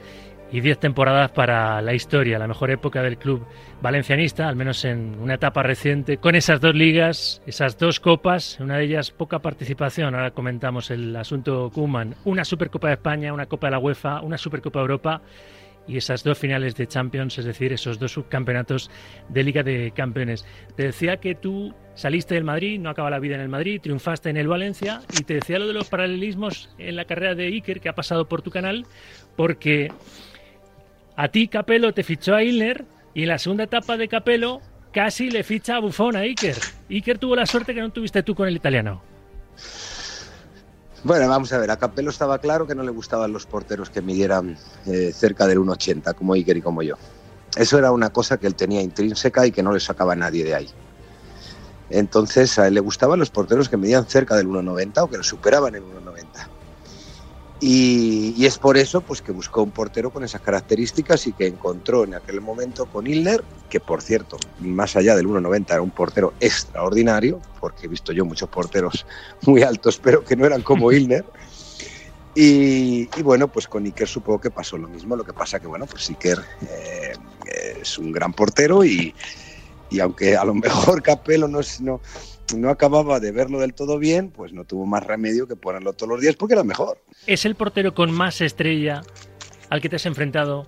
y 0.51 0.61
10 0.61 0.79
temporadas 0.79 1.31
para 1.31 1.81
la 1.81 1.93
historia, 1.93 2.39
la 2.39 2.47
mejor 2.47 2.71
época 2.71 3.01
del 3.01 3.17
club 3.17 3.45
valencianista, 3.81 4.47
al 4.47 4.55
menos 4.55 4.85
en 4.85 5.19
una 5.19 5.35
etapa 5.35 5.63
reciente, 5.63 6.17
con 6.17 6.35
esas 6.35 6.61
dos 6.61 6.75
ligas, 6.75 7.41
esas 7.45 7.77
dos 7.77 7.99
copas, 7.99 8.59
una 8.59 8.77
de 8.77 8.85
ellas 8.85 9.11
poca 9.11 9.39
participación, 9.39 10.15
ahora 10.15 10.31
comentamos 10.31 10.91
el 10.91 11.15
asunto 11.15 11.69
Kuman, 11.73 12.15
una 12.25 12.45
Supercopa 12.45 12.87
de 12.87 12.93
España, 12.93 13.33
una 13.33 13.47
Copa 13.47 13.67
de 13.67 13.71
la 13.71 13.79
UEFA, 13.79 14.21
una 14.21 14.37
Supercopa 14.37 14.79
de 14.79 14.83
Europa 14.83 15.21
y 15.87 15.97
esas 15.97 16.23
dos 16.23 16.37
finales 16.37 16.75
de 16.75 16.87
Champions, 16.87 17.37
es 17.37 17.45
decir, 17.45 17.71
esos 17.73 17.99
dos 17.99 18.11
subcampeonatos 18.13 18.89
de 19.29 19.43
Liga 19.43 19.63
de 19.63 19.91
Campeones. 19.95 20.45
Te 20.75 20.83
decía 20.83 21.17
que 21.17 21.35
tú 21.35 21.73
saliste 21.93 22.35
del 22.35 22.43
Madrid, 22.43 22.79
no 22.79 22.89
acaba 22.89 23.09
la 23.09 23.19
vida 23.19 23.35
en 23.35 23.41
el 23.41 23.49
Madrid, 23.49 23.79
triunfaste 23.81 24.29
en 24.29 24.37
el 24.37 24.47
Valencia 24.47 25.01
y 25.19 25.23
te 25.23 25.35
decía 25.35 25.59
lo 25.59 25.67
de 25.67 25.73
los 25.73 25.89
paralelismos 25.89 26.69
en 26.77 26.95
la 26.95 27.05
carrera 27.05 27.35
de 27.35 27.47
Iker 27.47 27.79
que 27.81 27.89
ha 27.89 27.95
pasado 27.95 28.27
por 28.27 28.41
tu 28.41 28.51
canal, 28.51 28.85
porque 29.35 29.91
a 31.15 31.27
ti, 31.29 31.47
Capello, 31.47 31.93
te 31.93 32.03
fichó 32.03 32.35
a 32.35 32.43
Ilner 32.43 32.85
y 33.13 33.23
en 33.23 33.29
la 33.29 33.39
segunda 33.39 33.63
etapa 33.63 33.97
de 33.97 34.07
Capello 34.07 34.61
casi 34.91 35.29
le 35.29 35.43
ficha 35.43 35.77
a 35.77 35.79
Buffon 35.79 36.15
a 36.15 36.19
Iker. 36.19 36.57
Iker 36.89 37.17
tuvo 37.17 37.35
la 37.35 37.45
suerte 37.45 37.73
que 37.73 37.81
no 37.81 37.91
tuviste 37.91 38.23
tú 38.23 38.35
con 38.35 38.47
el 38.47 38.55
italiano. 38.55 39.01
Bueno, 41.03 41.27
vamos 41.29 41.53
a 41.53 41.59
ver, 41.59 41.69
a 41.69 41.77
Capello 41.77 42.09
estaba 42.09 42.39
claro 42.39 42.65
que 42.65 42.75
no 42.75 42.83
le 42.83 42.91
gustaban 42.91 43.31
los 43.31 43.45
porteros 43.45 43.89
que 43.89 44.01
midieran 44.01 44.57
eh, 44.87 45.11
cerca 45.13 45.45
del 45.45 45.59
1,80, 45.59 46.15
como 46.15 46.33
Iker 46.33 46.57
y 46.57 46.61
como 46.61 46.81
yo. 46.81 46.95
Eso 47.55 47.77
era 47.77 47.91
una 47.91 48.09
cosa 48.09 48.37
que 48.37 48.47
él 48.47 48.55
tenía 48.55 48.81
intrínseca 48.81 49.45
y 49.45 49.51
que 49.51 49.63
no 49.63 49.71
le 49.71 49.79
sacaba 49.79 50.15
nadie 50.15 50.43
de 50.43 50.55
ahí. 50.55 50.69
Entonces 51.89 52.57
a 52.57 52.67
él 52.67 52.73
le 52.73 52.79
gustaban 52.79 53.19
los 53.19 53.29
porteros 53.29 53.69
que 53.69 53.77
medían 53.77 54.07
cerca 54.07 54.35
del 54.35 54.47
1,90 54.47 55.03
o 55.03 55.09
que 55.09 55.17
lo 55.17 55.23
superaban 55.23 55.75
el 55.75 55.83
1,90. 55.83 56.47
Y, 57.67 58.45
es 58.45 58.59
por 58.59 58.77
eso 58.77 59.01
pues, 59.01 59.23
que 59.23 59.31
buscó 59.31 59.63
un 59.63 59.71
portero 59.71 60.11
con 60.11 60.23
esas 60.23 60.39
características 60.39 61.25
y 61.25 61.33
que 61.33 61.47
encontró 61.47 62.03
en 62.03 62.13
aquel 62.13 62.39
momento 62.39 62.85
con 62.85 63.07
Ilner, 63.07 63.43
que 63.71 63.79
por 63.79 64.03
cierto, 64.03 64.37
más 64.59 64.95
allá 64.95 65.15
del 65.15 65.25
1,90 65.25 65.71
era 65.71 65.81
un 65.81 65.89
portero 65.89 66.35
extraordinario, 66.39 67.41
porque 67.59 67.87
he 67.87 67.89
visto 67.89 68.13
yo 68.13 68.23
muchos 68.23 68.49
porteros 68.49 69.07
muy 69.47 69.63
altos, 69.63 69.97
pero 69.97 70.23
que 70.23 70.35
no 70.35 70.45
eran 70.45 70.61
como 70.61 70.91
Ilner. 70.91 71.25
Y, 72.35 73.07
bueno, 73.23 73.47
pues 73.47 73.67
con 73.67 73.83
Iker 73.85 74.07
supongo 74.07 74.41
que 74.41 74.51
pasó 74.51 74.77
lo 74.77 74.87
mismo. 74.87 75.15
Lo 75.15 75.23
que 75.23 75.33
pasa 75.33 75.59
que, 75.59 75.65
bueno, 75.65 75.87
pues 75.87 76.07
Iker 76.09 76.37
eh, 76.69 77.13
es 77.81 77.97
un 77.97 78.11
gran 78.11 78.31
portero 78.31 78.85
y, 78.85 79.15
y 79.89 79.99
aunque 79.99 80.35
a 80.35 80.45
lo 80.45 80.53
mejor 80.53 81.01
Capello 81.03 81.47
no, 81.47 81.59
no, 81.81 82.01
no 82.57 82.69
acababa 82.69 83.19
de 83.19 83.31
verlo 83.31 83.59
del 83.59 83.73
todo 83.73 83.97
bien, 83.97 84.29
pues 84.31 84.53
no 84.53 84.65
tuvo 84.65 84.85
más 84.85 85.03
remedio 85.03 85.47
que 85.47 85.55
ponerlo 85.55 85.93
todos 85.93 86.09
los 86.09 86.21
días 86.21 86.35
porque 86.35 86.53
era 86.53 86.63
mejor. 86.63 87.01
¿Es 87.27 87.45
el 87.45 87.55
portero 87.55 87.93
con 87.93 88.11
más 88.11 88.41
estrella 88.41 89.01
al 89.69 89.81
que 89.81 89.89
te 89.89 89.95
has 89.95 90.05
enfrentado 90.05 90.67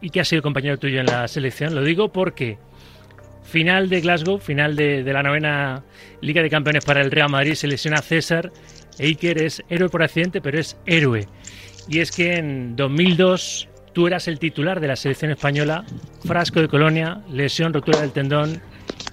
y 0.00 0.10
que 0.10 0.20
ha 0.20 0.24
sido 0.24 0.42
compañero 0.42 0.78
tuyo 0.78 1.00
en 1.00 1.06
la 1.06 1.28
selección? 1.28 1.74
Lo 1.74 1.82
digo 1.82 2.12
porque 2.12 2.58
final 3.50 3.88
de 3.88 4.00
Glasgow, 4.00 4.38
final 4.38 4.76
de, 4.76 5.02
la 5.02 5.22
novena 5.22 5.84
Liga 6.20 6.42
de 6.42 6.50
Campeones 6.50 6.84
para 6.84 7.00
el 7.00 7.10
Real 7.10 7.30
Madrid, 7.30 7.54
selecciona 7.54 8.00
César. 8.00 8.52
Eiker 8.98 9.42
es 9.42 9.62
héroe 9.68 9.88
por 9.88 10.02
accidente, 10.02 10.40
pero 10.40 10.58
es 10.58 10.76
héroe. 10.86 11.26
Y 11.88 11.98
es 11.98 12.10
que 12.12 12.36
en 12.36 12.76
2002 12.76 13.68
tú 13.92 14.06
eras 14.06 14.28
el 14.28 14.38
titular 14.38 14.80
de 14.80 14.88
la 14.88 14.96
selección 14.96 15.30
española, 15.30 15.84
frasco 16.24 16.60
de 16.60 16.68
colonia, 16.68 17.22
lesión, 17.30 17.72
rotura 17.72 18.00
del 18.00 18.12
tendón, 18.12 18.60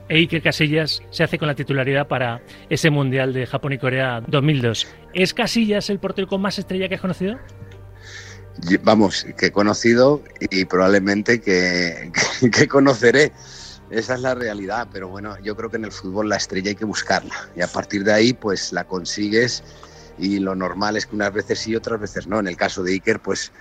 e 0.09 0.17
Iker 0.17 0.41
Casillas 0.41 1.01
se 1.09 1.23
hace 1.23 1.37
con 1.37 1.47
la 1.47 1.55
titularidad 1.55 2.07
para 2.07 2.41
ese 2.69 2.89
Mundial 2.89 3.33
de 3.33 3.45
Japón 3.45 3.73
y 3.73 3.77
Corea 3.77 4.21
2002. 4.25 4.87
¿Es 5.13 5.33
Casillas 5.33 5.89
el 5.89 5.99
portero 5.99 6.27
con 6.27 6.41
más 6.41 6.57
estrella 6.57 6.87
que 6.87 6.95
has 6.95 7.01
conocido? 7.01 7.37
Vamos, 8.83 9.25
que 9.37 9.47
he 9.47 9.51
conocido 9.51 10.23
y 10.39 10.65
probablemente 10.65 11.41
que, 11.41 12.11
que, 12.51 12.67
conoceré. 12.67 13.31
Esa 13.89 14.15
es 14.15 14.21
la 14.21 14.33
realidad, 14.35 14.87
pero 14.91 15.07
bueno, 15.07 15.37
yo 15.43 15.55
creo 15.55 15.69
que 15.69 15.77
en 15.77 15.85
el 15.85 15.91
fútbol 15.91 16.29
la 16.29 16.37
estrella 16.37 16.69
hay 16.69 16.75
que 16.75 16.85
buscarla 16.85 17.35
y 17.55 17.61
a 17.61 17.67
partir 17.67 18.03
de 18.03 18.13
ahí 18.13 18.33
pues 18.33 18.73
la 18.73 18.85
consigues 18.85 19.63
y 20.17 20.39
lo 20.39 20.55
normal 20.55 20.97
es 20.97 21.05
que 21.05 21.15
unas 21.15 21.31
veces 21.33 21.59
sí, 21.59 21.75
otras 21.75 21.99
veces 21.99 22.27
no. 22.27 22.39
En 22.39 22.47
el 22.47 22.57
caso 22.57 22.83
de 22.83 22.93
Iker, 22.93 23.21
pues 23.21 23.51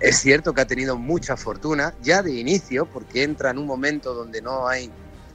es 0.00 0.18
cierto 0.18 0.54
que 0.54 0.62
ha 0.62 0.66
tenido 0.66 0.96
mucha 0.96 1.36
fortuna 1.36 1.94
ya 2.02 2.22
de 2.22 2.32
inicio 2.32 2.86
porque 2.86 3.22
entra 3.22 3.50
en 3.50 3.58
un 3.58 3.66
momento 3.66 4.14
donde 4.14 4.40
no 4.40 4.66
hay 4.66 4.90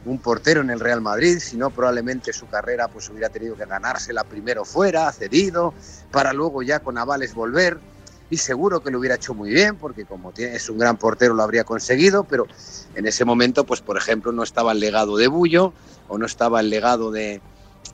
un 0.05 0.19
portero 0.19 0.61
en 0.61 0.69
el 0.69 0.79
Real 0.79 1.01
Madrid, 1.01 1.39
si 1.39 1.57
no 1.57 1.69
probablemente 1.69 2.33
su 2.33 2.47
carrera 2.47 2.87
pues 2.87 3.09
hubiera 3.09 3.29
tenido 3.29 3.55
que 3.55 3.65
ganársela 3.65 4.23
primero 4.23 4.65
fuera, 4.65 5.11
cedido, 5.11 5.73
para 6.11 6.33
luego 6.33 6.61
ya 6.63 6.79
con 6.79 6.97
avales 6.97 7.33
volver. 7.33 7.79
Y 8.27 8.37
seguro 8.37 8.81
que 8.81 8.89
lo 8.89 8.97
hubiera 8.97 9.15
hecho 9.15 9.35
muy 9.35 9.51
bien, 9.51 9.75
porque 9.75 10.05
como 10.05 10.33
es 10.35 10.67
un 10.69 10.79
gran 10.79 10.97
portero 10.97 11.35
lo 11.35 11.43
habría 11.43 11.63
conseguido, 11.63 12.23
pero 12.23 12.47
en 12.95 13.05
ese 13.05 13.23
momento, 13.23 13.65
pues 13.65 13.81
por 13.81 13.97
ejemplo, 13.97 14.31
no 14.31 14.41
estaba 14.41 14.71
el 14.71 14.79
legado 14.79 15.15
de 15.15 15.27
Bullo 15.27 15.73
o 16.07 16.17
no 16.17 16.25
estaba 16.25 16.59
el 16.59 16.71
legado 16.71 17.11
de, 17.11 17.39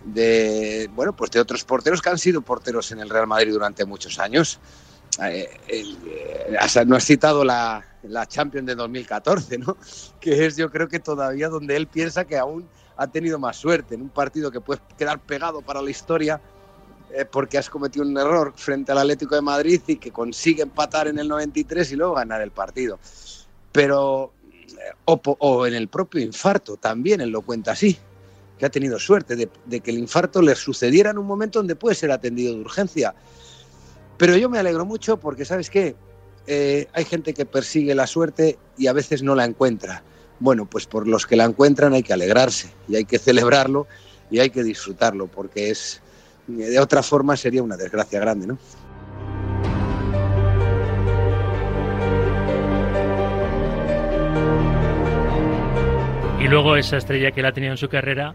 de 0.05 0.89
bueno, 0.95 1.13
pues 1.13 1.31
de 1.31 1.41
otros 1.41 1.65
porteros 1.65 2.01
que 2.01 2.09
han 2.09 2.17
sido 2.17 2.41
porteros 2.41 2.93
en 2.93 2.99
el 2.99 3.09
Real 3.09 3.27
Madrid 3.27 3.51
durante 3.51 3.83
muchos 3.83 4.19
años. 4.19 4.59
Eh, 5.19 5.49
eh, 5.67 6.85
no 6.85 6.95
has 6.95 7.03
citado 7.03 7.43
la, 7.43 7.85
la 8.03 8.25
Champions 8.25 8.67
de 8.67 8.75
2014, 8.75 9.57
¿no? 9.57 9.77
Que 10.19 10.45
es 10.45 10.55
yo 10.55 10.71
creo 10.71 10.87
que 10.87 10.99
todavía 10.99 11.49
donde 11.49 11.75
él 11.75 11.87
piensa 11.87 12.25
que 12.25 12.37
aún 12.37 12.67
ha 12.97 13.07
tenido 13.07 13.39
más 13.39 13.57
suerte 13.57 13.95
en 13.95 14.01
un 14.01 14.09
partido 14.09 14.51
que 14.51 14.61
puede 14.61 14.81
quedar 14.97 15.19
pegado 15.19 15.61
para 15.61 15.81
la 15.81 15.89
historia 15.89 16.39
eh, 17.13 17.25
porque 17.25 17.57
has 17.57 17.69
cometido 17.69 18.05
un 18.05 18.17
error 18.17 18.53
frente 18.55 18.91
al 18.91 18.99
Atlético 18.99 19.35
de 19.35 19.41
Madrid 19.41 19.81
y 19.87 19.97
que 19.97 20.11
consigue 20.11 20.63
empatar 20.63 21.07
en 21.07 21.19
el 21.19 21.27
93 21.27 21.91
y 21.91 21.95
luego 21.95 22.13
ganar 22.13 22.41
el 22.41 22.51
partido. 22.51 22.99
Pero, 23.71 24.31
o, 25.05 25.65
en 25.65 25.73
el 25.73 25.87
propio 25.87 26.21
infarto, 26.21 26.77
también 26.77 27.21
él 27.21 27.29
lo 27.29 27.41
cuenta 27.41 27.71
así, 27.71 27.97
que 28.57 28.65
ha 28.65 28.69
tenido 28.69 28.99
suerte 28.99 29.35
de, 29.35 29.49
de 29.65 29.79
que 29.81 29.91
el 29.91 29.97
infarto 29.97 30.41
le 30.41 30.55
sucediera 30.55 31.09
en 31.09 31.17
un 31.17 31.25
momento 31.25 31.59
donde 31.59 31.75
puede 31.75 31.95
ser 31.95 32.11
atendido 32.11 32.53
de 32.53 32.61
urgencia 32.61 33.13
pero 34.17 34.37
yo 34.37 34.49
me 34.49 34.59
alegro 34.59 34.85
mucho 34.85 35.17
porque, 35.17 35.45
¿sabes 35.45 35.69
qué? 35.69 35.95
Eh, 36.47 36.87
hay 36.93 37.05
gente 37.05 37.33
que 37.33 37.45
persigue 37.45 37.95
la 37.95 38.07
suerte 38.07 38.57
y 38.77 38.87
a 38.87 38.93
veces 38.93 39.23
no 39.23 39.35
la 39.35 39.45
encuentra. 39.45 40.03
Bueno, 40.39 40.65
pues 40.65 40.87
por 40.87 41.07
los 41.07 41.27
que 41.27 41.35
la 41.35 41.45
encuentran 41.45 41.93
hay 41.93 42.03
que 42.03 42.13
alegrarse 42.13 42.71
y 42.87 42.95
hay 42.95 43.05
que 43.05 43.19
celebrarlo 43.19 43.87
y 44.31 44.39
hay 44.39 44.49
que 44.49 44.63
disfrutarlo 44.63 45.27
porque 45.27 45.69
es 45.69 46.01
de 46.47 46.79
otra 46.79 47.03
forma 47.03 47.37
sería 47.37 47.61
una 47.63 47.77
desgracia 47.77 48.19
grande, 48.19 48.47
¿no? 48.47 48.57
Y 56.39 56.47
luego 56.47 56.75
esa 56.75 56.97
estrella 56.97 57.31
que 57.31 57.41
él 57.41 57.45
ha 57.45 57.53
tenido 57.53 57.73
en 57.73 57.77
su 57.77 57.87
carrera, 57.87 58.33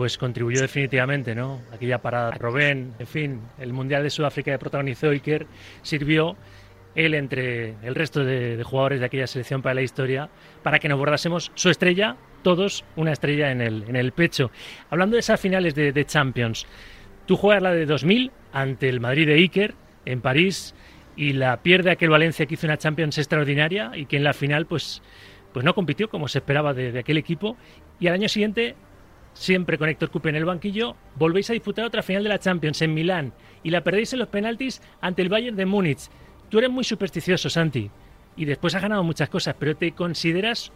pues 0.00 0.16
contribuyó 0.16 0.62
definitivamente, 0.62 1.34
¿no? 1.34 1.60
Aquella 1.74 1.98
parada 1.98 2.30
Robén, 2.30 2.94
en 2.98 3.06
fin, 3.06 3.40
el 3.58 3.74
Mundial 3.74 4.02
de 4.02 4.08
Sudáfrica 4.08 4.50
que 4.50 4.58
protagonizó 4.58 5.10
Iker 5.10 5.46
sirvió 5.82 6.38
él 6.94 7.12
entre 7.12 7.74
el 7.82 7.94
resto 7.94 8.24
de, 8.24 8.62
jugadores 8.64 9.00
de 9.00 9.04
aquella 9.04 9.26
selección 9.26 9.60
para 9.60 9.74
la 9.74 9.82
historia, 9.82 10.30
para 10.62 10.78
que 10.78 10.88
nos 10.88 10.98
bordásemos 10.98 11.52
su 11.54 11.68
estrella, 11.68 12.16
todos 12.40 12.82
una 12.96 13.12
estrella 13.12 13.52
en 13.52 13.60
el, 13.60 13.84
en 13.88 13.94
el 13.94 14.12
pecho. 14.12 14.50
Hablando 14.88 15.16
de 15.16 15.20
esas 15.20 15.38
finales 15.38 15.74
de, 15.74 15.92
de 15.92 16.04
Champions, 16.06 16.66
tú 17.26 17.36
juegas 17.36 17.62
la 17.62 17.72
de 17.72 17.84
2000 17.84 18.32
ante 18.54 18.88
el 18.88 19.00
Madrid 19.00 19.26
de 19.26 19.34
Iker 19.34 19.74
en 20.06 20.22
París 20.22 20.74
y 21.14 21.34
la 21.34 21.62
pierde 21.62 21.90
aquel 21.90 22.08
Valencia 22.08 22.46
que 22.46 22.54
hizo 22.54 22.66
una 22.66 22.78
Champions 22.78 23.18
extraordinaria 23.18 23.92
y 23.94 24.06
que 24.06 24.16
en 24.16 24.24
la 24.24 24.32
final 24.32 24.64
pues 24.64 25.02
pues 25.52 25.64
no 25.64 25.74
compitió 25.74 26.08
como 26.08 26.28
se 26.28 26.38
esperaba 26.38 26.74
de, 26.74 26.98
aquel 26.98 27.18
equipo. 27.18 27.56
Y 27.98 28.06
al 28.06 28.14
año 28.14 28.28
siguiente, 28.28 28.76
siempre 29.34 29.78
con 29.78 29.88
Héctor 29.88 30.10
Cupe 30.10 30.28
en 30.28 30.36
el 30.36 30.44
banquillo, 30.44 30.96
volvéis 31.16 31.50
a 31.50 31.52
disputar 31.52 31.84
otra 31.84 32.02
final 32.02 32.22
de 32.22 32.28
la 32.28 32.38
Champions 32.38 32.82
en 32.82 32.94
Milán 32.94 33.32
y 33.62 33.70
la 33.70 33.82
perdéis 33.82 34.12
en 34.12 34.18
los 34.18 34.28
penaltis 34.28 34.80
ante 35.00 35.22
el 35.22 35.28
Bayern 35.28 35.56
de 35.56 35.66
Múnich. 35.66 36.08
Tú 36.48 36.58
eres 36.58 36.70
muy 36.70 36.84
supersticioso, 36.84 37.48
Santi, 37.48 37.90
y 38.36 38.44
después 38.44 38.74
has 38.74 38.82
ganado 38.82 39.02
muchas 39.04 39.28
cosas, 39.28 39.54
pero 39.58 39.76
¿te 39.76 39.92
consideras 39.92 40.72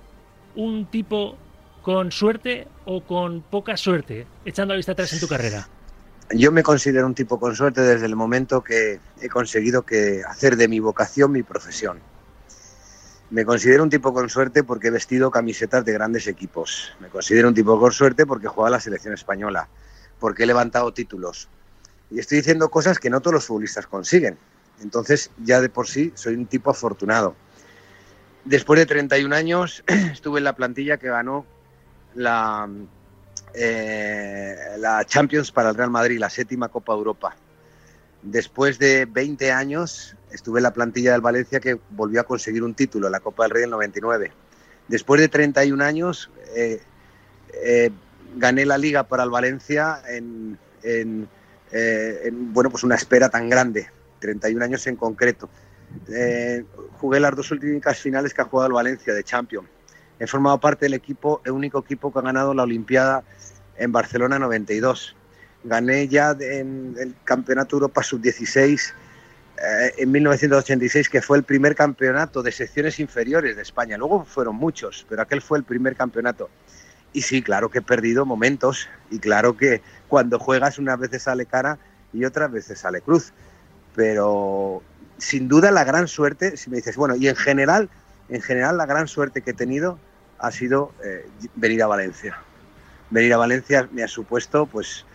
un 0.54 0.86
tipo 0.86 1.36
con 1.82 2.12
suerte 2.12 2.68
o 2.84 3.02
con 3.02 3.42
poca 3.42 3.76
suerte, 3.76 4.26
echando 4.44 4.74
la 4.74 4.76
vista 4.76 4.92
atrás 4.92 5.12
en 5.12 5.20
tu 5.20 5.28
carrera? 5.28 5.68
Yo 6.30 6.50
me 6.52 6.62
considero 6.62 7.06
un 7.06 7.14
tipo 7.14 7.38
con 7.38 7.54
suerte 7.54 7.82
desde 7.82 8.06
el 8.06 8.16
momento 8.16 8.62
que 8.62 8.98
he 9.20 9.28
conseguido 9.28 9.82
que 9.82 10.22
hacer 10.26 10.56
de 10.56 10.68
mi 10.68 10.80
vocación 10.80 11.32
mi 11.32 11.42
profesión 11.42 12.13
me 13.34 13.44
considero 13.44 13.82
un 13.82 13.90
tipo 13.90 14.14
con 14.14 14.28
suerte 14.28 14.62
porque 14.62 14.86
he 14.86 14.90
vestido 14.92 15.28
camisetas 15.28 15.84
de 15.84 15.92
grandes 15.92 16.28
equipos. 16.28 16.92
Me 17.00 17.08
considero 17.08 17.48
un 17.48 17.54
tipo 17.54 17.80
con 17.80 17.90
suerte 17.90 18.26
porque 18.26 18.46
he 18.46 18.48
jugado 18.48 18.68
a 18.68 18.76
la 18.76 18.80
selección 18.80 19.12
española, 19.12 19.68
porque 20.20 20.44
he 20.44 20.46
levantado 20.46 20.94
títulos. 20.94 21.48
Y 22.12 22.20
estoy 22.20 22.38
diciendo 22.38 22.70
cosas 22.70 23.00
que 23.00 23.10
no 23.10 23.20
todos 23.20 23.34
los 23.34 23.46
futbolistas 23.46 23.88
consiguen. 23.88 24.38
Entonces, 24.80 25.32
ya 25.42 25.60
de 25.60 25.68
por 25.68 25.88
sí, 25.88 26.12
soy 26.14 26.34
un 26.34 26.46
tipo 26.46 26.70
afortunado. 26.70 27.34
Después 28.44 28.78
de 28.78 28.86
31 28.86 29.34
años, 29.34 29.82
estuve 30.12 30.38
en 30.38 30.44
la 30.44 30.54
plantilla 30.54 30.98
que 30.98 31.08
ganó 31.08 31.44
la, 32.14 32.68
eh, 33.52 34.76
la 34.78 35.04
Champions 35.06 35.50
para 35.50 35.70
el 35.70 35.74
Real 35.74 35.90
Madrid, 35.90 36.20
la 36.20 36.30
séptima 36.30 36.68
Copa 36.68 36.92
Europa. 36.92 37.34
Después 38.22 38.78
de 38.78 39.06
20 39.06 39.50
años, 39.50 40.14
estuve 40.34 40.58
en 40.58 40.64
la 40.64 40.72
plantilla 40.72 41.12
del 41.12 41.20
Valencia 41.20 41.60
que 41.60 41.78
volvió 41.90 42.20
a 42.20 42.24
conseguir 42.24 42.62
un 42.62 42.74
título, 42.74 43.08
la 43.08 43.20
Copa 43.20 43.44
del 43.44 43.50
Rey 43.50 43.60
del 43.62 43.70
99. 43.70 44.32
Después 44.88 45.20
de 45.20 45.28
31 45.28 45.82
años, 45.82 46.30
eh, 46.54 46.82
eh, 47.54 47.90
gané 48.36 48.66
la 48.66 48.76
liga 48.76 49.04
para 49.04 49.22
el 49.22 49.30
Valencia 49.30 50.02
en, 50.08 50.58
eh, 50.82 52.30
bueno, 52.32 52.70
pues 52.70 52.82
una 52.82 52.96
espera 52.96 53.28
tan 53.28 53.48
grande, 53.48 53.88
31 54.18 54.64
años 54.64 54.86
en 54.86 54.96
concreto. 54.96 55.48
jugué 56.98 57.20
las 57.20 57.36
dos 57.36 57.50
últimas 57.52 57.98
finales 57.98 58.34
que 58.34 58.42
ha 58.42 58.44
jugado 58.44 58.66
el 58.66 58.72
Valencia 58.72 59.14
de 59.14 59.22
Champions. 59.22 59.68
He 60.18 60.26
formado 60.26 60.58
parte 60.58 60.86
del 60.86 60.94
equipo, 60.94 61.40
el 61.44 61.52
único 61.52 61.78
equipo 61.78 62.12
que 62.12 62.18
ha 62.18 62.22
ganado 62.22 62.54
la 62.54 62.64
Olimpiada 62.64 63.24
en 63.76 63.92
Barcelona 63.92 64.38
92. 64.38 65.16
Gané 65.64 66.08
ya 66.08 66.36
en 66.38 66.94
el 66.98 67.14
Campeonato 67.24 67.76
Europa 67.76 68.02
Sub-16 68.02 68.90
eh, 68.90 69.03
en 69.56 70.10
1986, 70.10 71.08
que 71.08 71.22
fue 71.22 71.38
el 71.38 71.44
primer 71.44 71.74
campeonato 71.74 72.42
de 72.42 72.52
secciones 72.52 72.98
inferiores 72.98 73.56
de 73.56 73.62
España. 73.62 73.96
Luego 73.96 74.24
fueron 74.24 74.56
muchos, 74.56 75.06
pero 75.08 75.22
aquel 75.22 75.40
fue 75.40 75.58
el 75.58 75.64
primer 75.64 75.96
campeonato. 75.96 76.50
Y 77.12 77.22
sí, 77.22 77.42
claro 77.42 77.70
que 77.70 77.78
he 77.78 77.82
perdido 77.82 78.26
momentos 78.26 78.88
y 79.10 79.20
claro 79.20 79.56
que 79.56 79.82
cuando 80.08 80.38
juegas 80.38 80.78
unas 80.78 80.98
veces 80.98 81.22
sale 81.22 81.46
cara 81.46 81.78
y 82.12 82.24
otras 82.24 82.50
veces 82.50 82.80
sale 82.80 83.00
cruz. 83.00 83.32
Pero 83.94 84.82
sin 85.18 85.46
duda 85.46 85.70
la 85.70 85.84
gran 85.84 86.08
suerte, 86.08 86.56
si 86.56 86.70
me 86.70 86.76
dices, 86.76 86.96
bueno, 86.96 87.14
y 87.14 87.28
en 87.28 87.36
general, 87.36 87.88
en 88.28 88.42
general 88.42 88.76
la 88.76 88.86
gran 88.86 89.06
suerte 89.06 89.42
que 89.42 89.52
he 89.52 89.54
tenido 89.54 89.98
ha 90.38 90.50
sido 90.50 90.92
eh, 91.04 91.26
venir 91.54 91.82
a 91.84 91.86
Valencia. 91.86 92.36
venir 93.10 93.32
a 93.32 93.36
Valencia 93.36 93.88
me 93.92 94.02
ha 94.02 94.08
supuesto 94.08 94.66
pues 94.66 95.06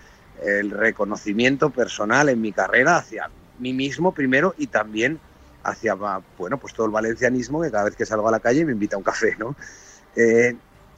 el 0.41 0.71
reconocimiento 0.71 1.69
personal 1.69 2.29
en 2.29 2.39
mi 2.39 2.53
carrera 2.53 2.95
hacia 2.95 3.29
mí 3.59 3.73
mismo 3.73 4.13
primero 4.13 4.55
y 4.57 4.67
también 4.67 5.19
hacia 5.63 5.95
bueno 5.95 6.57
pues 6.57 6.73
todo 6.73 6.85
el 6.85 6.91
valencianismo 6.91 7.61
que 7.61 7.71
cada 7.71 7.85
vez 7.85 7.95
que 7.95 8.05
salgo 8.05 8.27
a 8.27 8.31
la 8.31 8.39
calle 8.39 8.65
me 8.65 8.71
invita 8.71 8.95
a 8.95 8.99
un 8.99 9.03
café 9.03 9.35
no 9.37 9.55
eh, 10.15 10.55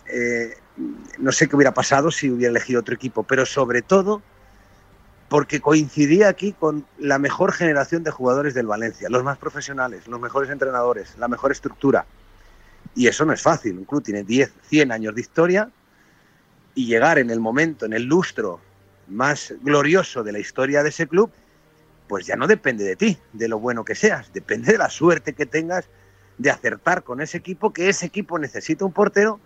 eh, 0.08 0.54
no 1.20 1.32
sé 1.32 1.48
qué 1.48 1.56
hubiera 1.56 1.74
pasado 1.74 2.12
si 2.12 2.30
hubiera 2.30 2.52
elegido 2.52 2.80
otro 2.80 2.94
equipo 2.94 3.24
pero 3.24 3.46
sobre 3.46 3.82
todo 3.82 4.22
porque 5.32 5.62
coincidía 5.62 6.28
aquí 6.28 6.52
con 6.52 6.86
la 7.00 7.18
mejor 7.18 7.54
generación 7.54 8.04
de 8.04 8.12
jugadores 8.12 8.54
del 8.54 8.68
Valencia, 8.68 9.08
los 9.10 9.24
más 9.24 9.38
profesionales, 9.38 10.06
los 10.06 10.20
mejores 10.20 10.50
entrenadores, 10.50 11.18
la 11.18 11.30
mejor 11.30 11.54
estructura. 11.54 12.06
Y 12.96 13.08
eso 13.08 13.24
no 13.24 13.32
es 13.32 13.42
fácil. 13.42 13.78
Un 13.78 13.86
club 13.86 14.04
tiene 14.04 14.26
10, 14.26 14.52
100 14.64 14.92
años 14.92 15.16
de 15.16 15.22
historia 15.22 15.70
y 16.76 16.86
llegar 16.86 17.18
en 17.18 17.30
el 17.30 17.40
momento, 17.40 17.86
en 17.86 17.94
el 17.94 18.04
lustro 18.04 18.60
más 19.08 19.54
glorioso 19.62 20.22
de 20.22 20.34
la 20.34 20.40
historia 20.40 20.84
de 20.84 20.90
ese 20.90 21.08
club, 21.08 21.32
pues 22.12 22.26
ya 22.26 22.36
no 22.36 22.46
depende 22.46 22.84
de 22.84 22.98
ti, 22.98 23.18
de 23.32 23.48
lo 23.48 23.58
bueno 23.58 23.86
que 23.86 23.96
seas, 23.96 24.34
depende 24.34 24.74
de 24.74 24.78
la 24.78 24.90
suerte 24.90 25.32
que 25.32 25.46
tengas 25.46 25.86
de 26.38 26.52
acertar 26.52 27.04
con 27.04 27.22
ese 27.22 27.38
equipo, 27.38 27.72
que 27.72 27.88
ese 27.88 28.06
equipo 28.06 28.38
necesita 28.38 28.84
un 28.84 28.92
portero 28.92 29.40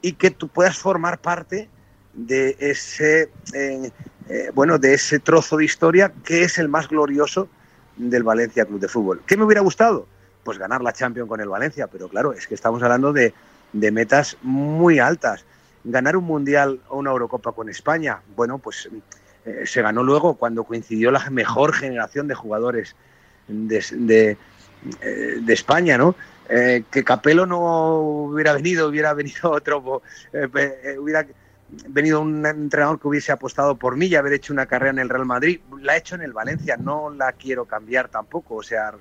y 0.00 0.12
que 0.12 0.30
tú 0.30 0.46
puedas 0.46 0.78
formar 0.78 1.18
parte 1.18 1.68
de 2.12 2.56
ese, 2.60 3.32
eh, 3.52 3.90
eh, 4.28 4.52
bueno, 4.54 4.78
de 4.78 4.94
ese 4.94 5.18
trozo 5.18 5.56
de 5.56 5.64
historia 5.64 6.12
que 6.22 6.44
es 6.44 6.56
el 6.56 6.68
más 6.68 6.86
glorioso 6.86 7.48
del 7.96 8.22
Valencia 8.22 8.64
Club 8.64 8.78
de 8.78 8.86
Fútbol. 8.86 9.20
¿Qué 9.26 9.36
me 9.36 9.42
hubiera 9.42 9.62
gustado? 9.62 10.06
Pues 10.44 10.58
ganar 10.58 10.82
la 10.82 10.92
Champions 10.92 11.28
con 11.28 11.40
el 11.40 11.48
Valencia, 11.48 11.88
pero 11.88 12.08
claro, 12.08 12.32
es 12.32 12.46
que 12.46 12.54
estamos 12.54 12.80
hablando 12.84 13.12
de, 13.12 13.34
de 13.72 13.90
metas 13.90 14.36
muy 14.42 15.00
altas. 15.00 15.44
Ganar 15.82 16.16
un 16.16 16.26
Mundial 16.26 16.80
o 16.90 16.98
una 16.98 17.10
Eurocopa 17.10 17.50
con 17.50 17.68
España, 17.68 18.20
bueno, 18.36 18.58
pues 18.58 18.88
eh, 19.44 19.62
se 19.64 19.82
ganó 19.82 20.02
luego 20.02 20.34
cuando 20.34 20.64
coincidió 20.64 21.10
la 21.10 21.28
mejor 21.30 21.74
generación 21.74 22.28
de 22.28 22.34
jugadores 22.34 22.96
de, 23.48 23.84
de, 23.92 24.36
de 25.40 25.52
España, 25.52 25.98
¿no? 25.98 26.14
que 26.48 27.02
Capelo 27.02 27.46
no 27.46 28.00
hubiera 28.00 28.52
venido, 28.52 28.88
hubiera 28.88 29.14
venido 29.14 29.50
otro, 29.50 30.02
hubiera 30.98 31.26
venido 31.88 32.20
un 32.20 32.44
entrenador 32.44 33.00
que 33.00 33.08
hubiese 33.08 33.32
apostado 33.32 33.76
por 33.76 33.96
mí 33.96 34.06
y 34.06 34.14
haber 34.14 34.34
hecho 34.34 34.52
una 34.52 34.66
carrera 34.66 34.90
en 34.90 34.98
el 34.98 35.08
Real 35.08 35.24
Madrid. 35.24 35.60
La 35.80 35.94
he 35.94 35.98
hecho 35.98 36.14
en 36.14 36.22
el 36.22 36.32
Valencia, 36.32 36.76
no 36.76 37.10
la 37.10 37.32
quiero 37.32 37.64
cambiar 37.64 38.08
tampoco. 38.08 38.56
O 38.56 38.62
sea, 38.62 38.92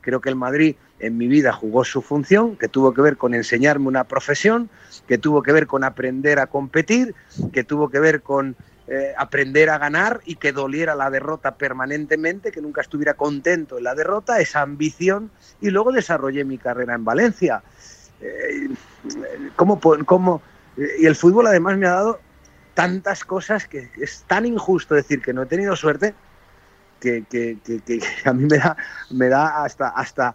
creo 0.00 0.20
que 0.20 0.28
el 0.28 0.36
Madrid 0.36 0.76
en 1.00 1.18
mi 1.18 1.26
vida 1.26 1.52
jugó 1.52 1.84
su 1.84 2.02
función, 2.02 2.56
que 2.56 2.68
tuvo 2.68 2.94
que 2.94 3.02
ver 3.02 3.16
con 3.16 3.34
enseñarme 3.34 3.88
una 3.88 4.04
profesión, 4.04 4.70
que 5.08 5.18
tuvo 5.18 5.42
que 5.42 5.52
ver 5.52 5.66
con 5.66 5.84
aprender 5.84 6.38
a 6.38 6.46
competir, 6.46 7.14
que 7.52 7.64
tuvo 7.64 7.88
que 7.88 8.00
ver 8.00 8.22
con 8.22 8.56
eh, 8.86 9.14
aprender 9.16 9.70
a 9.70 9.78
ganar 9.78 10.20
y 10.24 10.36
que 10.36 10.52
doliera 10.52 10.94
la 10.94 11.10
derrota 11.10 11.56
permanentemente, 11.56 12.52
que 12.52 12.60
nunca 12.60 12.82
estuviera 12.82 13.14
contento 13.14 13.78
en 13.78 13.84
la 13.84 13.94
derrota, 13.94 14.40
esa 14.40 14.60
ambición, 14.60 15.30
y 15.60 15.70
luego 15.70 15.92
desarrollé 15.92 16.44
mi 16.44 16.58
carrera 16.58 16.94
en 16.94 17.04
Valencia. 17.04 17.62
Eh, 18.20 18.68
¿Cómo, 19.56 19.80
cómo 19.80 20.42
y 20.76 21.06
el 21.06 21.14
fútbol 21.14 21.46
además 21.46 21.78
me 21.78 21.86
ha 21.86 21.92
dado 21.92 22.20
tantas 22.74 23.24
cosas 23.24 23.66
que 23.68 23.90
es 23.96 24.24
tan 24.26 24.46
injusto 24.46 24.94
decir 24.94 25.22
que 25.22 25.32
no 25.32 25.42
he 25.42 25.46
tenido 25.46 25.76
suerte 25.76 26.14
que, 27.00 27.24
a 28.24 28.32
mí 28.32 28.46
me 28.46 28.58
da, 28.58 28.76
me 29.10 29.28
da 29.28 29.64
hasta, 29.64 29.88
hasta 29.88 30.34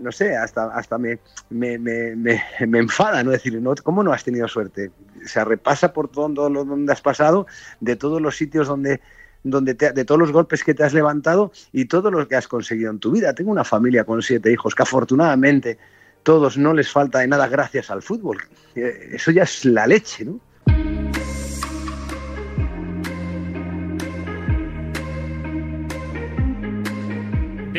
no 0.00 0.12
sé, 0.12 0.36
hasta, 0.36 0.66
hasta 0.66 0.98
me, 0.98 1.18
me, 1.50 1.78
me, 1.78 2.78
enfada, 2.78 3.22
¿no? 3.24 3.32
Decir, 3.32 3.60
¿cómo 3.82 4.02
no 4.02 4.12
has 4.12 4.22
tenido 4.22 4.46
suerte? 4.46 4.90
O 5.26 5.28
sea, 5.28 5.44
repasa 5.44 5.92
por 5.92 6.08
todo 6.08 6.48
lo 6.48 6.64
donde 6.64 6.92
has 6.92 7.00
pasado, 7.00 7.46
de 7.80 7.96
todos 7.96 8.22
los 8.22 8.36
sitios 8.36 8.68
donde, 8.68 9.00
donde 9.42 9.74
de 9.74 10.04
todos 10.04 10.18
los 10.18 10.32
golpes 10.32 10.64
que 10.64 10.72
te 10.72 10.84
has 10.84 10.94
levantado 10.94 11.52
y 11.72 11.86
todo 11.86 12.10
lo 12.10 12.26
que 12.26 12.36
has 12.36 12.48
conseguido 12.48 12.90
en 12.90 12.98
tu 12.98 13.10
vida. 13.10 13.34
Tengo 13.34 13.50
una 13.50 13.64
familia 13.64 14.04
con 14.04 14.22
siete 14.22 14.52
hijos 14.52 14.74
que 14.74 14.82
afortunadamente 14.82 15.78
todos 16.22 16.56
no 16.56 16.72
les 16.72 16.90
falta 16.90 17.20
de 17.20 17.28
nada 17.28 17.48
gracias 17.48 17.90
al 17.90 18.02
fútbol. 18.02 18.38
Eh, 18.74 19.10
eso 19.12 19.30
ya 19.30 19.42
es 19.42 19.64
la 19.64 19.86
leche, 19.86 20.24
¿no? 20.24 20.40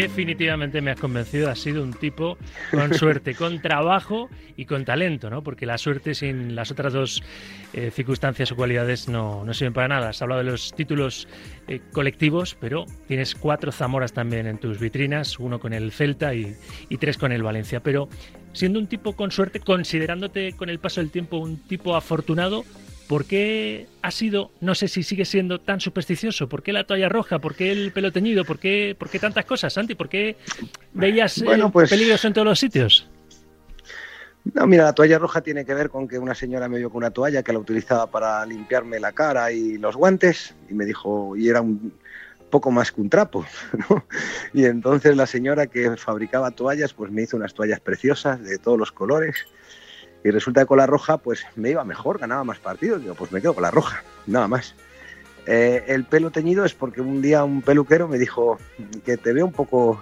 Definitivamente 0.02 0.82
me 0.82 0.92
has 0.92 1.00
convencido. 1.00 1.50
Has 1.50 1.60
sido 1.60 1.84
un 1.84 1.94
tipo 1.94 2.38
con 2.72 2.94
suerte, 2.94 3.34
con 3.36 3.62
trabajo 3.62 4.30
y 4.56 4.66
con 4.66 4.86
talento, 4.86 5.30
¿no? 5.30 5.44
Porque 5.44 5.66
la 5.66 5.78
suerte 5.78 6.14
sin 6.14 6.56
las 6.56 6.72
otras 6.72 6.94
dos 6.94 7.24
eh, 7.74 7.92
circunstancias 7.92 8.52
o 8.52 8.56
cualidades 8.56 9.08
no, 9.08 9.44
no 9.44 9.54
sirven 9.54 9.74
para 9.74 9.88
nada. 9.88 10.10
Has 10.10 10.22
hablado 10.22 10.44
de 10.44 10.52
los 10.52 10.74
títulos 10.74 11.28
eh, 11.68 11.82
colectivos, 11.92 12.56
pero 12.60 12.86
tienes 13.08 13.36
cuatro 13.36 13.72
Zamoras 13.72 14.14
también 14.14 14.48
en 14.48 14.60
tus 14.60 14.80
vitrinas, 14.80 15.40
uno 15.40 15.60
con 15.60 15.74
el 15.74 15.92
Celta 15.92 16.34
y, 16.34 16.56
y 16.90 16.98
tres 16.98 17.18
con 17.18 17.32
el 17.32 17.44
Valencia. 17.44 17.82
Pero 17.82 18.08
siendo 18.54 18.80
un 18.80 18.88
tipo 18.88 19.14
con 19.14 19.32
suerte, 19.32 19.60
considerándote 19.60 20.54
con 20.54 20.70
el 20.70 20.80
paso 20.80 21.02
del 21.02 21.12
tiempo 21.12 21.38
un 21.38 21.58
tipo 21.68 21.96
afortunado, 21.96 22.66
¿Por 23.08 23.26
qué 23.26 23.88
ha 24.02 24.12
sido, 24.12 24.52
no 24.60 24.76
sé 24.76 24.90
si 24.90 25.02
sigue 25.02 25.24
siendo 25.24 25.60
tan 25.60 25.80
supersticioso? 25.80 26.50
¿Por 26.50 26.62
qué 26.62 26.74
la 26.74 26.84
toalla 26.84 27.08
roja? 27.08 27.40
¿Por 27.40 27.56
qué 27.56 27.72
el 27.72 27.92
pelo 27.94 28.12
teñido? 28.12 28.44
¿Por 28.44 28.60
qué, 28.60 28.96
por 28.98 29.10
qué 29.10 29.18
tantas 29.18 29.46
cosas, 29.46 29.74
Santi? 29.74 29.96
¿Por 29.96 30.10
qué 30.10 30.36
veías 30.94 31.38
eh, 31.38 31.46
pues 31.72 31.90
peligros 31.90 32.24
en 32.26 32.34
todos 32.34 32.48
los 32.48 32.60
sitios? 32.60 33.08
No, 34.54 34.68
mira, 34.68 34.84
la 34.84 34.94
toalla 34.94 35.20
roja 35.20 35.42
tiene 35.42 35.66
que 35.66 35.74
ver 35.74 35.90
con 35.90 36.08
que 36.08 36.20
una 36.20 36.36
señora 36.36 36.68
me 36.68 36.78
vio 36.78 36.90
con 36.90 36.98
una 36.98 37.12
toalla 37.12 37.44
que 37.44 37.54
la 37.54 37.60
utilizaba 37.60 38.08
para 38.08 38.46
limpiarme 38.46 39.00
la 39.00 39.12
cara 39.14 39.52
y 39.52 39.78
los 39.78 39.96
guantes 39.96 40.54
y 40.70 40.74
me 40.74 40.86
dijo, 40.86 41.36
y 41.36 41.48
era 41.50 41.62
un 41.62 41.94
poco 42.50 42.72
más 42.72 42.92
que 42.92 43.02
un 43.02 43.10
trapo, 43.10 43.46
¿no? 43.90 44.06
Y 44.54 44.66
entonces 44.66 45.16
la 45.16 45.28
señora 45.28 45.68
que 45.68 45.96
fabricaba 45.96 46.52
toallas, 46.52 46.94
pues 46.94 47.12
me 47.12 47.24
hizo 47.24 47.38
unas 47.38 47.54
toallas 47.54 47.80
preciosas 47.80 48.42
de 48.44 48.58
todos 48.58 48.78
los 48.78 48.92
colores 48.92 49.36
y 50.24 50.32
resulta 50.32 50.62
que 50.62 50.68
con 50.68 50.78
la 50.78 50.86
roja, 50.86 51.18
pues 51.18 51.44
me 51.56 51.70
iba 51.70 51.84
mejor, 51.84 52.20
ganaba 52.20 52.44
más 52.44 52.60
partidos. 52.60 53.02
Digo, 53.02 53.16
pues 53.16 53.32
me 53.32 53.42
quedo 53.42 53.54
con 53.54 53.64
la 53.64 53.72
roja, 53.72 54.04
nada 54.26 54.48
más. 54.48 54.76
Eh, 55.46 55.86
el 55.88 56.04
pelo 56.04 56.32
teñido 56.32 56.66
es 56.66 56.74
porque 56.74 57.00
un 57.00 57.22
día 57.22 57.44
un 57.44 57.62
peluquero 57.62 58.08
me 58.08 58.18
dijo 58.18 58.58
que 59.06 59.16
te 59.16 59.32
veo 59.32 59.46
un 59.46 59.54
poco 59.54 60.02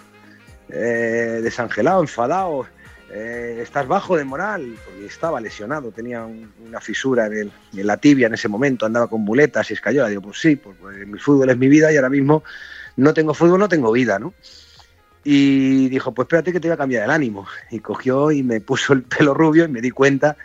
eh, 0.69 1.39
desangelado, 1.43 2.01
enfadado, 2.01 2.65
eh, 3.11 3.59
estás 3.61 3.87
bajo 3.87 4.17
de 4.17 4.23
moral, 4.23 4.75
porque 4.83 5.05
estaba 5.05 5.39
lesionado, 5.39 5.91
tenía 5.91 6.25
una 6.25 6.81
fisura 6.81 7.27
en, 7.27 7.51
la 7.73 7.97
tibia 7.97 8.27
en 8.27 8.33
ese 8.33 8.47
momento, 8.47 8.85
andaba 8.85 9.07
con 9.07 9.21
muletas 9.21 9.69
y 9.69 9.73
escayola. 9.73 10.09
Digo, 10.09 10.23
pues 10.23 10.39
sí, 10.39 10.55
pues, 10.55 10.75
pues, 10.81 11.07
mi 11.07 11.19
fútbol 11.19 11.51
es 11.51 11.57
mi 11.57 11.67
vida 11.67 11.93
y 11.93 11.97
ahora 11.97 12.09
mismo 12.09 12.43
no 12.97 13.13
tengo 13.13 13.33
fútbol, 13.35 13.59
no 13.59 13.69
tengo 13.69 13.91
vida, 13.91 14.17
¿no? 14.17 14.33
Y 15.27 15.89
dijo, 15.89 16.13
pues 16.13 16.27
espérate 16.27 16.53
que 16.53 16.59
te 16.59 16.67
voy 16.67 16.75
a 16.75 16.77
cambiar 16.77 17.03
el 17.03 17.09
ánimo. 17.09 17.47
Y 17.71 17.79
cogió 17.79 18.31
y 18.31 18.43
me 18.43 18.61
puso 18.61 18.93
el 18.93 19.01
pelo 19.01 19.33
rubio 19.33 19.65
y 19.65 19.67
me 19.67 19.81
di 19.81 19.89
cuenta 19.89 20.37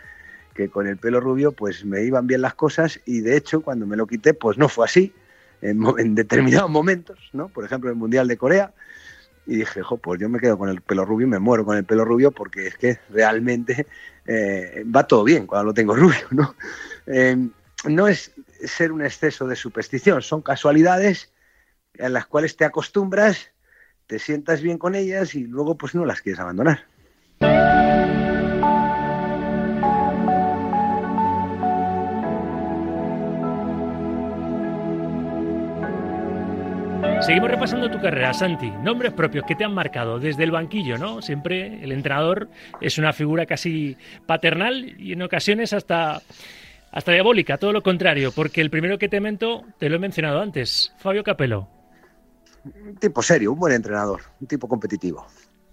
que 0.55 0.69
con 0.69 0.87
el 0.87 0.97
pelo 0.97 1.19
rubio 1.19 1.51
pues 1.51 1.85
me 1.85 2.03
iban 2.03 2.25
bien 2.27 2.41
las 2.41 2.55
cosas 2.55 2.99
y 3.05 3.21
de 3.21 3.37
hecho 3.37 3.61
cuando 3.61 3.85
me 3.85 3.95
lo 3.95 4.07
quité 4.07 4.33
pues 4.33 4.57
no 4.57 4.67
fue 4.67 4.85
así 4.85 5.13
en, 5.61 6.15
determinados 6.15 6.69
momentos, 6.69 7.29
¿no? 7.31 7.47
Por 7.47 7.63
ejemplo 7.63 7.91
el 7.91 7.95
Mundial 7.95 8.27
de 8.27 8.37
Corea 8.37 8.73
y 9.45 9.57
dije, 9.57 9.83
jo, 9.83 9.97
pues 9.97 10.19
yo 10.19 10.29
me 10.29 10.39
quedo 10.39 10.57
con 10.57 10.69
el 10.69 10.81
pelo 10.81 11.05
rubio 11.05 11.27
y 11.27 11.29
me 11.29 11.39
muero 11.39 11.63
con 11.63 11.77
el 11.77 11.83
pelo 11.83 12.03
rubio 12.03 12.31
porque 12.31 12.67
es 12.67 12.75
que 12.75 12.99
realmente 13.11 13.85
eh, 14.25 14.83
va 14.93 15.05
todo 15.05 15.23
bien 15.23 15.45
cuando 15.45 15.65
lo 15.65 15.73
tengo 15.73 15.95
rubio, 15.95 16.27
¿no? 16.31 16.55
Eh, 17.05 17.37
no 17.87 18.07
es 18.07 18.31
ser 18.63 18.91
un 18.91 19.03
exceso 19.03 19.47
de 19.47 19.55
superstición, 19.55 20.21
son 20.21 20.41
casualidades 20.41 21.31
en 21.93 22.13
las 22.13 22.25
cuales 22.25 22.55
te 22.55 22.65
acostumbras 22.65 23.51
te 24.07 24.19
sientas 24.19 24.61
bien 24.61 24.77
con 24.77 24.95
ellas 24.95 25.35
y 25.35 25.45
luego 25.45 25.77
pues 25.77 25.95
no 25.95 26.05
las 26.05 26.21
quieres 26.21 26.39
abandonar. 26.39 26.85
Seguimos 37.21 37.51
repasando 37.51 37.89
tu 37.91 38.01
carrera, 38.01 38.33
Santi. 38.33 38.71
Nombres 38.83 39.13
propios 39.13 39.45
que 39.45 39.53
te 39.53 39.63
han 39.63 39.75
marcado 39.75 40.19
desde 40.19 40.43
el 40.43 40.49
banquillo, 40.49 40.97
¿no? 40.97 41.21
Siempre 41.21 41.83
el 41.83 41.91
entrenador 41.91 42.49
es 42.81 42.97
una 42.97 43.13
figura 43.13 43.45
casi 43.45 43.95
paternal 44.25 44.95
y 44.97 45.13
en 45.13 45.21
ocasiones 45.21 45.71
hasta, 45.71 46.19
hasta 46.91 47.11
diabólica, 47.11 47.57
todo 47.57 47.73
lo 47.73 47.83
contrario, 47.83 48.31
porque 48.31 48.61
el 48.61 48.71
primero 48.71 48.97
que 48.97 49.07
te 49.07 49.21
mento, 49.21 49.63
te 49.77 49.87
lo 49.87 49.97
he 49.97 49.99
mencionado 49.99 50.41
antes, 50.41 50.95
Fabio 50.97 51.23
Capello 51.23 51.67
un 52.63 52.95
tipo 52.95 53.21
serio, 53.21 53.53
un 53.53 53.59
buen 53.59 53.73
entrenador, 53.73 54.21
un 54.39 54.47
tipo 54.47 54.67
competitivo. 54.67 55.25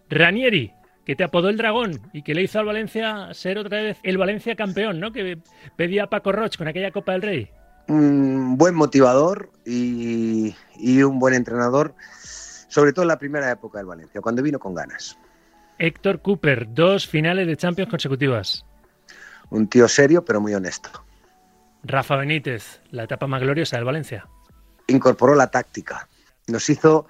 Ranieri, 0.08 0.72
que 1.08 1.16
te 1.16 1.24
apodó 1.24 1.48
el 1.48 1.56
dragón 1.56 2.02
y 2.12 2.22
que 2.22 2.34
le 2.34 2.42
hizo 2.42 2.58
al 2.58 2.66
Valencia 2.66 3.32
ser 3.32 3.56
otra 3.58 3.80
vez 3.80 3.98
el 4.02 4.18
Valencia 4.18 4.54
campeón, 4.56 5.00
¿no? 5.00 5.10
Que 5.10 5.38
pedía 5.74 6.04
a 6.04 6.10
Paco 6.10 6.32
Roch 6.32 6.56
con 6.58 6.68
aquella 6.68 6.90
Copa 6.90 7.12
del 7.12 7.22
Rey. 7.22 7.50
Un 7.88 8.58
buen 8.58 8.74
motivador 8.74 9.50
y, 9.64 10.54
un 11.02 11.18
buen 11.18 11.32
entrenador, 11.32 11.94
sobre 12.68 12.92
todo 12.92 13.04
en 13.04 13.08
la 13.08 13.18
primera 13.18 13.50
época 13.50 13.78
del 13.78 13.86
Valencia, 13.86 14.20
cuando 14.20 14.42
vino 14.42 14.58
con 14.58 14.74
ganas. 14.74 15.18
Héctor 15.78 16.20
Cooper, 16.20 16.66
dos 16.74 17.06
finales 17.06 17.46
de 17.46 17.56
Champions 17.56 17.90
consecutivas. 17.90 18.66
Un 19.48 19.66
tío 19.66 19.88
serio, 19.88 20.22
pero 20.24 20.42
muy 20.42 20.52
honesto. 20.52 20.90
Rafa 21.84 22.16
Benítez, 22.16 22.82
la 22.90 23.04
etapa 23.04 23.26
más 23.26 23.40
gloriosa 23.40 23.76
del 23.76 23.86
Valencia. 23.86 24.26
Incorporó 24.88 25.34
la 25.34 25.50
táctica. 25.50 26.06
Nos 26.48 26.68
hizo 26.70 27.06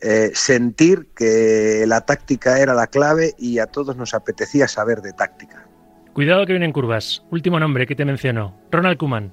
eh, 0.00 0.30
sentir 0.34 1.08
que 1.14 1.84
la 1.86 2.02
táctica 2.02 2.60
era 2.60 2.74
la 2.74 2.86
clave 2.86 3.34
y 3.38 3.58
a 3.58 3.66
todos 3.66 3.96
nos 3.96 4.14
apetecía 4.14 4.68
saber 4.68 5.00
de 5.00 5.12
táctica. 5.12 5.66
Cuidado 6.12 6.46
que 6.46 6.52
vienen 6.52 6.72
curvas. 6.72 7.22
Último 7.30 7.58
nombre 7.58 7.86
que 7.86 7.94
te 7.94 8.04
mencionó. 8.04 8.58
Ronald 8.70 8.98
Kuman. 8.98 9.32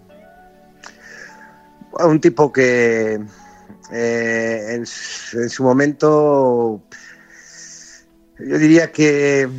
Un 2.00 2.20
tipo 2.20 2.52
que 2.52 3.20
eh, 3.92 4.66
en, 4.70 4.86
su 4.86 5.64
momento 5.64 6.82
yo 8.40 8.58
diría 8.58 8.92
que 8.92 9.42
eh, 9.42 9.50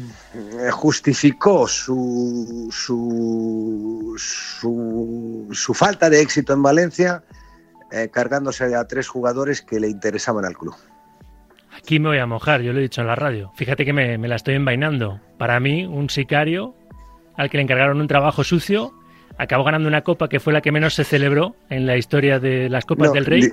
justificó 0.72 1.68
su, 1.68 2.68
su, 2.72 4.16
su, 5.52 5.74
falta 5.74 6.10
de 6.10 6.20
éxito 6.20 6.52
en 6.52 6.62
Valencia 6.62 7.22
eh, 7.94 8.10
cargándose 8.10 8.74
a 8.74 8.84
tres 8.86 9.08
jugadores 9.08 9.62
que 9.62 9.78
le 9.80 9.88
interesaban 9.88 10.44
al 10.44 10.56
club. 10.56 10.74
Aquí 11.76 12.00
me 12.00 12.08
voy 12.08 12.18
a 12.18 12.26
mojar, 12.26 12.60
yo 12.62 12.72
lo 12.72 12.78
he 12.78 12.82
dicho 12.82 13.00
en 13.00 13.06
la 13.06 13.14
radio. 13.14 13.52
Fíjate 13.54 13.84
que 13.84 13.92
me, 13.92 14.18
me 14.18 14.28
la 14.28 14.36
estoy 14.36 14.54
envainando. 14.54 15.20
Para 15.38 15.60
mí, 15.60 15.86
un 15.86 16.10
sicario 16.10 16.74
al 17.36 17.50
que 17.50 17.58
le 17.58 17.62
encargaron 17.62 18.00
un 18.00 18.08
trabajo 18.08 18.44
sucio 18.44 18.94
acabó 19.38 19.64
ganando 19.64 19.88
una 19.88 20.02
copa 20.02 20.28
que 20.28 20.40
fue 20.40 20.52
la 20.52 20.60
que 20.60 20.72
menos 20.72 20.94
se 20.94 21.04
celebró 21.04 21.56
en 21.70 21.86
la 21.86 21.96
historia 21.96 22.38
de 22.38 22.68
las 22.68 22.84
copas 22.84 23.12
del 23.12 23.26
Rey. 23.26 23.50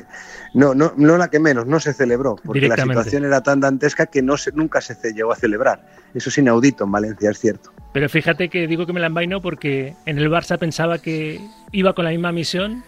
No, 0.54 0.74
no, 0.74 0.94
no 0.96 1.18
la 1.18 1.30
que 1.30 1.40
menos, 1.40 1.66
no 1.66 1.80
se 1.80 1.94
celebró, 1.94 2.36
porque 2.44 2.68
la 2.68 2.78
situación 2.78 3.26
era 3.26 3.42
tan 3.42 3.60
dantesca 3.60 4.06
que 4.06 4.22
no 4.22 4.38
se, 4.38 4.52
nunca 4.52 4.82
se 4.82 4.96
llegó 5.14 5.32
a 5.32 5.36
celebrar. 5.36 5.86
Eso 6.14 6.30
es 6.30 6.38
inaudito 6.38 6.84
en 6.84 6.92
Valencia, 6.92 7.32
es 7.32 7.40
cierto. 7.40 7.72
Pero 7.94 8.10
fíjate 8.10 8.50
que 8.50 8.68
digo 8.68 8.86
que 8.86 8.94
me 8.94 9.00
la 9.00 9.08
envaino 9.08 9.42
porque 9.42 9.96
en 10.06 10.18
el 10.18 10.30
Barça 10.30 10.58
pensaba 10.58 11.00
que 11.00 11.42
iba 11.72 11.94
con 11.94 12.06
la 12.06 12.12
misma 12.12 12.32
misión, 12.32 12.84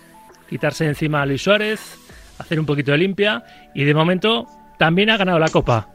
quitarse 0.50 0.86
encima 0.86 1.22
a 1.22 1.26
Luis 1.26 1.42
Suárez, 1.42 1.80
hacer 2.38 2.60
un 2.60 2.66
poquito 2.66 2.92
de 2.92 2.98
limpia, 2.98 3.44
y 3.74 3.84
de 3.84 3.94
momento 3.94 4.48
también 4.78 5.10
ha 5.10 5.18
ganado 5.18 5.40
la 5.40 5.50
copa. 5.50 5.90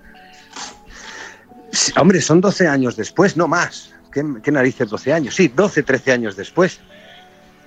hombre, 1.97 2.21
son 2.21 2.41
12 2.41 2.67
años 2.67 2.97
después, 2.97 3.37
no 3.37 3.49
más. 3.49 3.95
¿Qué, 4.13 4.51
narices 4.51 4.89
12 4.89 5.13
años? 5.13 5.35
Sí, 5.35 5.49
12, 5.49 5.83
13 5.83 6.13
años 6.13 6.37
después. 6.37 6.81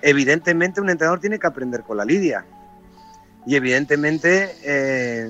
Evidentemente 0.02 0.82
un 0.82 0.90
entrenador 0.90 1.20
tiene 1.20 1.40
que 1.40 1.48
aprender 1.48 1.84
con 1.84 1.98
la 1.98 2.06
lidia. 2.06 2.46
Y 3.46 3.56
evidentemente 3.56 4.56
eh, 4.64 5.30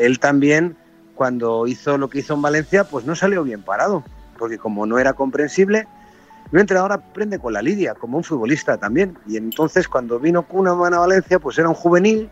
él 0.00 0.18
también, 0.18 0.76
cuando 1.14 1.66
hizo 1.66 1.98
lo 1.98 2.08
que 2.08 2.20
hizo 2.20 2.34
en 2.34 2.42
Valencia, 2.42 2.84
pues 2.84 3.04
no 3.04 3.14
salió 3.14 3.42
bien 3.42 3.62
parado. 3.62 4.04
Porque 4.38 4.58
como 4.58 4.86
no 4.86 4.98
era 4.98 5.12
comprensible, 5.14 5.86
un 6.52 6.58
entrenador 6.58 6.92
aprende 6.92 7.38
con 7.38 7.52
la 7.52 7.62
lidia, 7.62 7.94
como 7.94 8.18
un 8.18 8.24
futbolista 8.24 8.78
también. 8.78 9.18
Y 9.26 9.36
entonces 9.36 9.88
cuando 9.88 10.18
vino 10.18 10.46
Kunaman 10.46 10.94
a 10.94 11.00
Valencia, 11.00 11.38
pues 11.38 11.58
era 11.58 11.68
un 11.68 11.74
juvenil, 11.74 12.30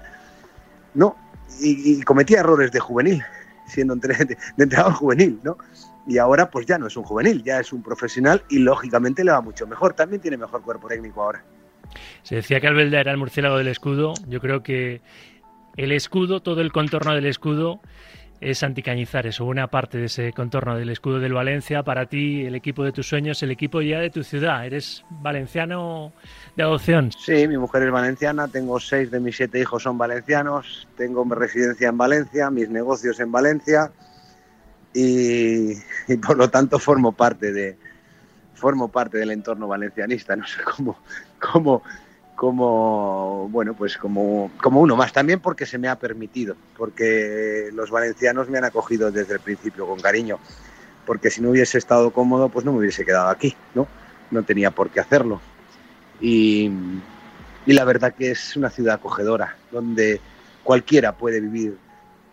¿no? 0.95 1.17
Y, 1.61 2.03
cometía 2.03 2.41
errores 2.41 2.73
de 2.73 2.81
juvenil, 2.81 3.23
siendo 3.67 3.95
de 3.95 4.37
entrenador 4.59 4.95
juvenil, 4.95 5.41
¿no? 5.43 5.57
y 6.07 6.19
ahora 6.19 6.51
pues 6.51 6.67
ya 6.67 6.79
no 6.79 6.87
es 6.87 6.97
un 6.97 7.05
juvenil, 7.05 7.43
ya 7.45 7.61
es 7.61 7.73
un 7.73 7.83
profesional 7.83 8.43
y 8.49 8.59
lógicamente 8.59 9.25
le 9.25 9.33
va 9.33 9.41
mucho 9.41 9.67
mejor. 9.67 9.95
También 9.95 10.21
tiene 10.21 10.37
mejor 10.37 10.63
cuerpo 10.63 10.89
técnico 10.89 11.23
ahora. 11.23 11.45
Se 12.23 12.37
decía 12.37 12.61
que 12.61 12.67
Albelda 12.67 13.01
era 13.01 13.13
el 13.13 13.19
murciélago 13.19 13.59
del 13.59 13.69
escudo. 13.69 14.15
Yo 14.27 14.41
creo 14.41 14.63
que 14.63 15.01
el 15.77 15.93
escudo, 15.93 16.41
todo 16.41 16.61
el 16.61 16.73
contorno 16.73 17.15
del 17.15 17.27
escudo 17.27 17.81
es 18.43 18.63
Anticañizares 18.63 19.41
o 19.41 19.45
una 19.45 19.69
parte 19.69 19.99
de 19.99 20.07
ese 20.07 20.33
contorno 20.33 20.77
del 20.77 20.91
escudo 20.91 21.21
del 21.21 21.33
Valencia. 21.33 21.83
Para 21.83 22.07
ti, 22.07 22.45
el 22.45 22.55
equipo 22.55 22.85
de 22.85 22.93
tus 22.93 23.09
sueños, 23.09 23.43
el 23.43 23.53
equipo 23.53 23.81
ya 23.81 24.01
de 24.01 24.11
tu 24.11 24.25
ciudad. 24.25 24.67
¿Eres 24.67 25.05
valenciano 25.11 26.13
de 26.57 26.65
adopción? 26.65 27.13
Sí, 27.13 27.47
mi 27.47 27.57
mujer 27.57 27.85
es 27.85 27.93
valenciana, 27.93 28.49
tengo 28.49 28.81
seis 28.81 29.11
de 29.11 29.21
mis 29.21 29.37
siete 29.37 29.61
hijos 29.61 29.85
son 29.85 29.97
valencianos, 29.97 30.89
tengo 30.97 31.25
mi 31.25 31.35
residencia 31.35 31.89
en 31.89 31.97
Valencia, 31.97 32.51
mis 32.51 32.69
negocios 32.69 33.21
en 33.21 33.31
Valencia 33.31 33.93
y, 34.93 35.75
por 36.27 36.37
lo 36.37 36.51
tanto 36.51 36.79
formo 36.79 37.13
parte 37.13 37.53
de 37.53 37.79
formo 38.55 38.89
parte 38.89 39.19
del 39.19 39.31
entorno 39.33 39.67
valencianista, 39.67 40.37
no 40.37 40.47
sé 40.47 40.63
cómo, 40.63 40.99
cómo, 41.41 41.83
cómo 42.43 43.49
bueno, 43.53 43.73
pues 43.73 43.97
como, 43.97 44.51
como 44.61 44.81
uno 44.81 44.97
más, 44.97 45.13
también 45.13 45.39
porque 45.39 45.65
se 45.65 45.79
me 45.79 45.87
ha 45.87 45.95
permitido, 45.95 46.57
porque 46.77 47.71
los 47.73 47.93
valencianos 47.93 48.49
me 48.49 48.59
han 48.59 48.65
acogido 48.65 49.13
desde 49.13 49.35
el 49.35 49.39
principio 49.39 49.87
con 49.87 50.01
cariño, 50.01 50.41
porque 51.07 51.31
si 51.31 51.41
no 51.41 51.51
hubiese 51.51 51.79
estado 51.79 52.11
cómodo, 52.11 52.49
pues 52.49 52.65
no 52.65 52.73
me 52.73 52.81
hubiese 52.81 53.05
quedado 53.05 53.29
aquí, 53.29 53.55
¿no? 53.77 53.87
No 54.33 54.43
tenía 54.43 54.73
por 54.73 54.91
qué 54.91 54.99
hacerlo. 54.99 55.41
Y, 56.21 56.69
y 57.65 57.73
la 57.75 57.85
verdad 57.85 58.13
que 58.13 58.33
es 58.33 58.57
una 58.57 58.71
ciudad 58.71 58.97
acogedora, 58.97 59.57
donde 59.71 60.21
cualquiera 60.65 61.13
puede 61.13 61.41
vivir 61.41 61.79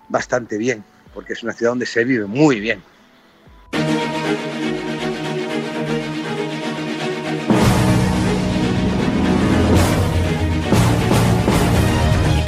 bastante 0.08 0.58
bien, 0.58 0.84
porque 1.14 1.34
es 1.34 1.44
una 1.44 1.54
ciudad 1.54 1.74
donde 1.74 1.86
se 1.86 2.04
vive 2.04 2.26
muy 2.26 2.60
bien. 2.60 2.82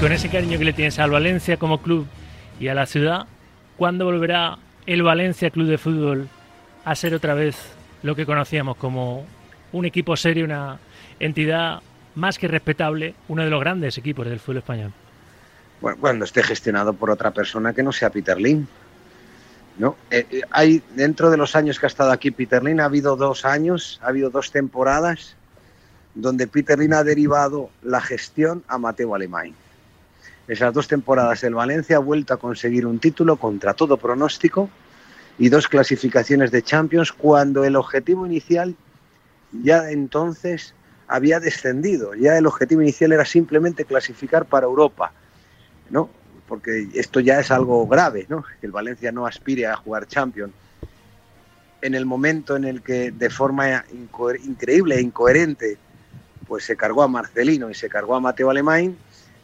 Con 0.01 0.11
ese 0.11 0.29
cariño 0.29 0.57
que 0.57 0.65
le 0.65 0.73
tienes 0.73 0.97
al 0.97 1.11
Valencia 1.11 1.57
como 1.57 1.79
club 1.79 2.07
y 2.59 2.69
a 2.69 2.73
la 2.73 2.87
ciudad, 2.87 3.27
¿cuándo 3.77 4.05
volverá 4.05 4.57
el 4.87 5.03
Valencia 5.03 5.51
Club 5.51 5.67
de 5.67 5.77
Fútbol 5.77 6.27
a 6.83 6.95
ser 6.95 7.13
otra 7.13 7.35
vez 7.35 7.55
lo 8.01 8.15
que 8.15 8.25
conocíamos 8.25 8.77
como 8.77 9.27
un 9.71 9.85
equipo 9.85 10.17
serio, 10.17 10.45
una 10.45 10.79
entidad 11.19 11.83
más 12.15 12.39
que 12.39 12.47
respetable, 12.47 13.13
uno 13.27 13.43
de 13.43 13.51
los 13.51 13.59
grandes 13.59 13.95
equipos 13.99 14.25
del 14.25 14.39
fútbol 14.39 14.57
español? 14.57 14.91
bueno, 15.81 15.99
cuando 16.01 16.25
esté 16.25 16.41
gestionado 16.41 16.93
por 16.93 17.11
otra 17.11 17.29
persona 17.29 17.71
que 17.71 17.83
no 17.83 17.91
sea 17.91 18.09
Peter 18.09 18.41
Lin. 18.41 18.67
¿no? 19.77 19.97
Eh, 20.09 20.25
eh, 20.31 20.41
hay, 20.49 20.81
dentro 20.95 21.29
de 21.29 21.37
los 21.37 21.55
años 21.55 21.79
que 21.79 21.85
ha 21.85 21.87
estado 21.87 22.11
aquí 22.11 22.31
Peter 22.31 22.63
Lin, 22.63 22.81
ha 22.81 22.85
habido 22.85 23.15
dos 23.15 23.45
años, 23.45 23.99
ha 24.01 24.07
habido 24.07 24.31
dos 24.31 24.51
temporadas 24.51 25.35
donde 26.15 26.47
Peter 26.47 26.79
Lin 26.79 26.95
ha 26.95 27.03
derivado 27.03 27.69
la 27.83 28.01
gestión 28.01 28.63
a 28.67 28.79
Mateo 28.79 29.13
Alemán. 29.13 29.53
Esas 30.47 30.73
dos 30.73 30.87
temporadas 30.87 31.43
el 31.43 31.55
Valencia 31.55 31.97
ha 31.97 31.99
vuelto 31.99 32.33
a 32.33 32.37
conseguir 32.37 32.85
un 32.85 32.99
título 32.99 33.37
contra 33.37 33.73
todo 33.73 33.97
pronóstico 33.97 34.69
y 35.37 35.49
dos 35.49 35.67
clasificaciones 35.67 36.51
de 36.51 36.61
Champions 36.61 37.11
cuando 37.11 37.63
el 37.63 37.75
objetivo 37.75 38.25
inicial 38.25 38.75
ya 39.51 39.91
entonces 39.91 40.73
había 41.07 41.39
descendido. 41.39 42.15
Ya 42.15 42.37
el 42.37 42.47
objetivo 42.47 42.81
inicial 42.81 43.11
era 43.11 43.25
simplemente 43.25 43.85
clasificar 43.85 44.45
para 44.45 44.65
Europa 44.65 45.13
¿no? 45.91 46.09
Porque 46.47 46.87
esto 46.95 47.19
ya 47.19 47.39
es 47.39 47.51
algo 47.51 47.87
grave, 47.87 48.25
¿no? 48.27 48.43
Que 48.59 48.65
el 48.65 48.71
Valencia 48.71 49.11
no 49.11 49.27
aspire 49.27 49.67
a 49.67 49.75
jugar 49.75 50.07
Champions. 50.07 50.53
En 51.81 51.93
el 51.93 52.05
momento 52.05 52.55
en 52.55 52.63
el 52.63 52.81
que 52.81 53.11
de 53.11 53.29
forma 53.29 53.85
increíble 54.43 54.95
e 54.95 55.01
incoherente 55.01 55.77
pues 56.47 56.65
se 56.65 56.75
cargó 56.75 57.03
a 57.03 57.07
Marcelino 57.07 57.69
y 57.69 57.75
se 57.75 57.87
cargó 57.87 58.15
a 58.15 58.19
Mateo 58.19 58.49
Alemán, 58.49 58.97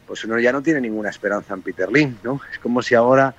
pues 0.08 0.24
uno 0.24 0.40
ya 0.40 0.52
no 0.52 0.62
tiene 0.62 0.80
ninguna 0.80 1.10
esperanza 1.10 1.52
en 1.52 1.60
Peter 1.60 1.92
Lim, 1.92 2.16
¿no? 2.22 2.40
Es 2.50 2.58
como 2.58 2.80
si 2.80 2.94
ahora 2.94 3.34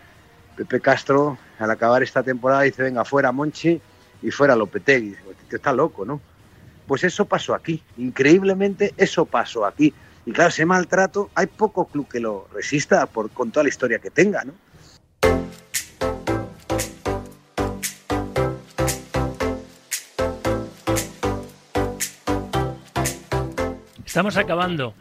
Pepe 0.55 0.79
Castro, 0.79 1.37
al 1.57 1.71
acabar 1.71 2.03
esta 2.03 2.21
temporada, 2.21 2.61
dice, 2.61 2.83
venga, 2.83 3.03
fuera 3.03 3.31
Monchi 3.31 3.81
y 4.21 4.29
fuera 4.31 4.55
Lopetegui. 4.55 5.15
Está 5.51 5.73
loco, 5.73 6.05
¿no? 6.05 6.21
Pues 6.85 7.03
eso 7.03 7.25
pasó 7.25 7.55
aquí. 7.55 7.83
Increíblemente, 7.97 8.93
eso 8.97 9.25
pasó 9.25 9.65
aquí. 9.65 9.93
Y 10.27 10.31
claro, 10.31 10.49
ese 10.49 10.63
maltrato, 10.63 11.31
hay 11.33 11.47
poco 11.47 11.85
club 11.85 12.07
que 12.07 12.19
lo 12.19 12.47
resista 12.53 13.07
por, 13.07 13.31
con 13.31 13.49
toda 13.49 13.63
la 13.63 13.69
historia 13.69 13.97
que 13.97 14.11
tenga, 14.11 14.43
¿no? 14.43 14.53
Estamos 24.05 24.37
acabando. 24.37 24.93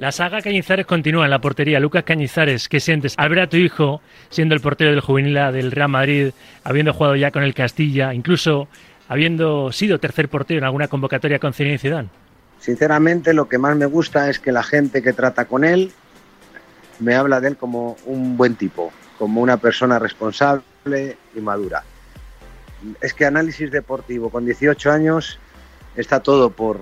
La 0.00 0.12
saga 0.12 0.40
Cañizares 0.40 0.86
continúa 0.86 1.26
en 1.26 1.30
la 1.30 1.42
portería. 1.42 1.78
Lucas 1.78 2.04
Cañizares, 2.04 2.70
¿qué 2.70 2.80
sientes 2.80 3.12
al 3.18 3.28
ver 3.28 3.40
a 3.40 3.50
tu 3.50 3.58
hijo 3.58 4.00
siendo 4.30 4.54
el 4.54 4.62
portero 4.62 4.92
del 4.92 5.00
juvenil 5.00 5.34
del 5.34 5.70
Real 5.70 5.90
Madrid, 5.90 6.30
habiendo 6.64 6.94
jugado 6.94 7.16
ya 7.16 7.30
con 7.30 7.42
el 7.42 7.52
Castilla, 7.52 8.14
incluso 8.14 8.66
habiendo 9.08 9.70
sido 9.72 10.00
tercer 10.00 10.30
portero 10.30 10.56
en 10.56 10.64
alguna 10.64 10.88
convocatoria 10.88 11.38
con 11.38 11.52
Zinedine 11.52 11.78
Zidane? 11.78 12.08
Sinceramente, 12.60 13.34
lo 13.34 13.46
que 13.46 13.58
más 13.58 13.76
me 13.76 13.84
gusta 13.84 14.30
es 14.30 14.40
que 14.40 14.52
la 14.52 14.62
gente 14.62 15.02
que 15.02 15.12
trata 15.12 15.44
con 15.44 15.64
él 15.64 15.92
me 16.98 17.14
habla 17.14 17.42
de 17.42 17.48
él 17.48 17.58
como 17.58 17.98
un 18.06 18.38
buen 18.38 18.54
tipo, 18.54 18.94
como 19.18 19.42
una 19.42 19.58
persona 19.58 19.98
responsable 19.98 20.64
y 21.36 21.40
madura. 21.40 21.84
Es 23.02 23.12
que 23.12 23.26
análisis 23.26 23.70
deportivo 23.70 24.30
con 24.30 24.46
18 24.46 24.90
años 24.90 25.38
está 25.94 26.20
todo 26.20 26.48
por 26.48 26.80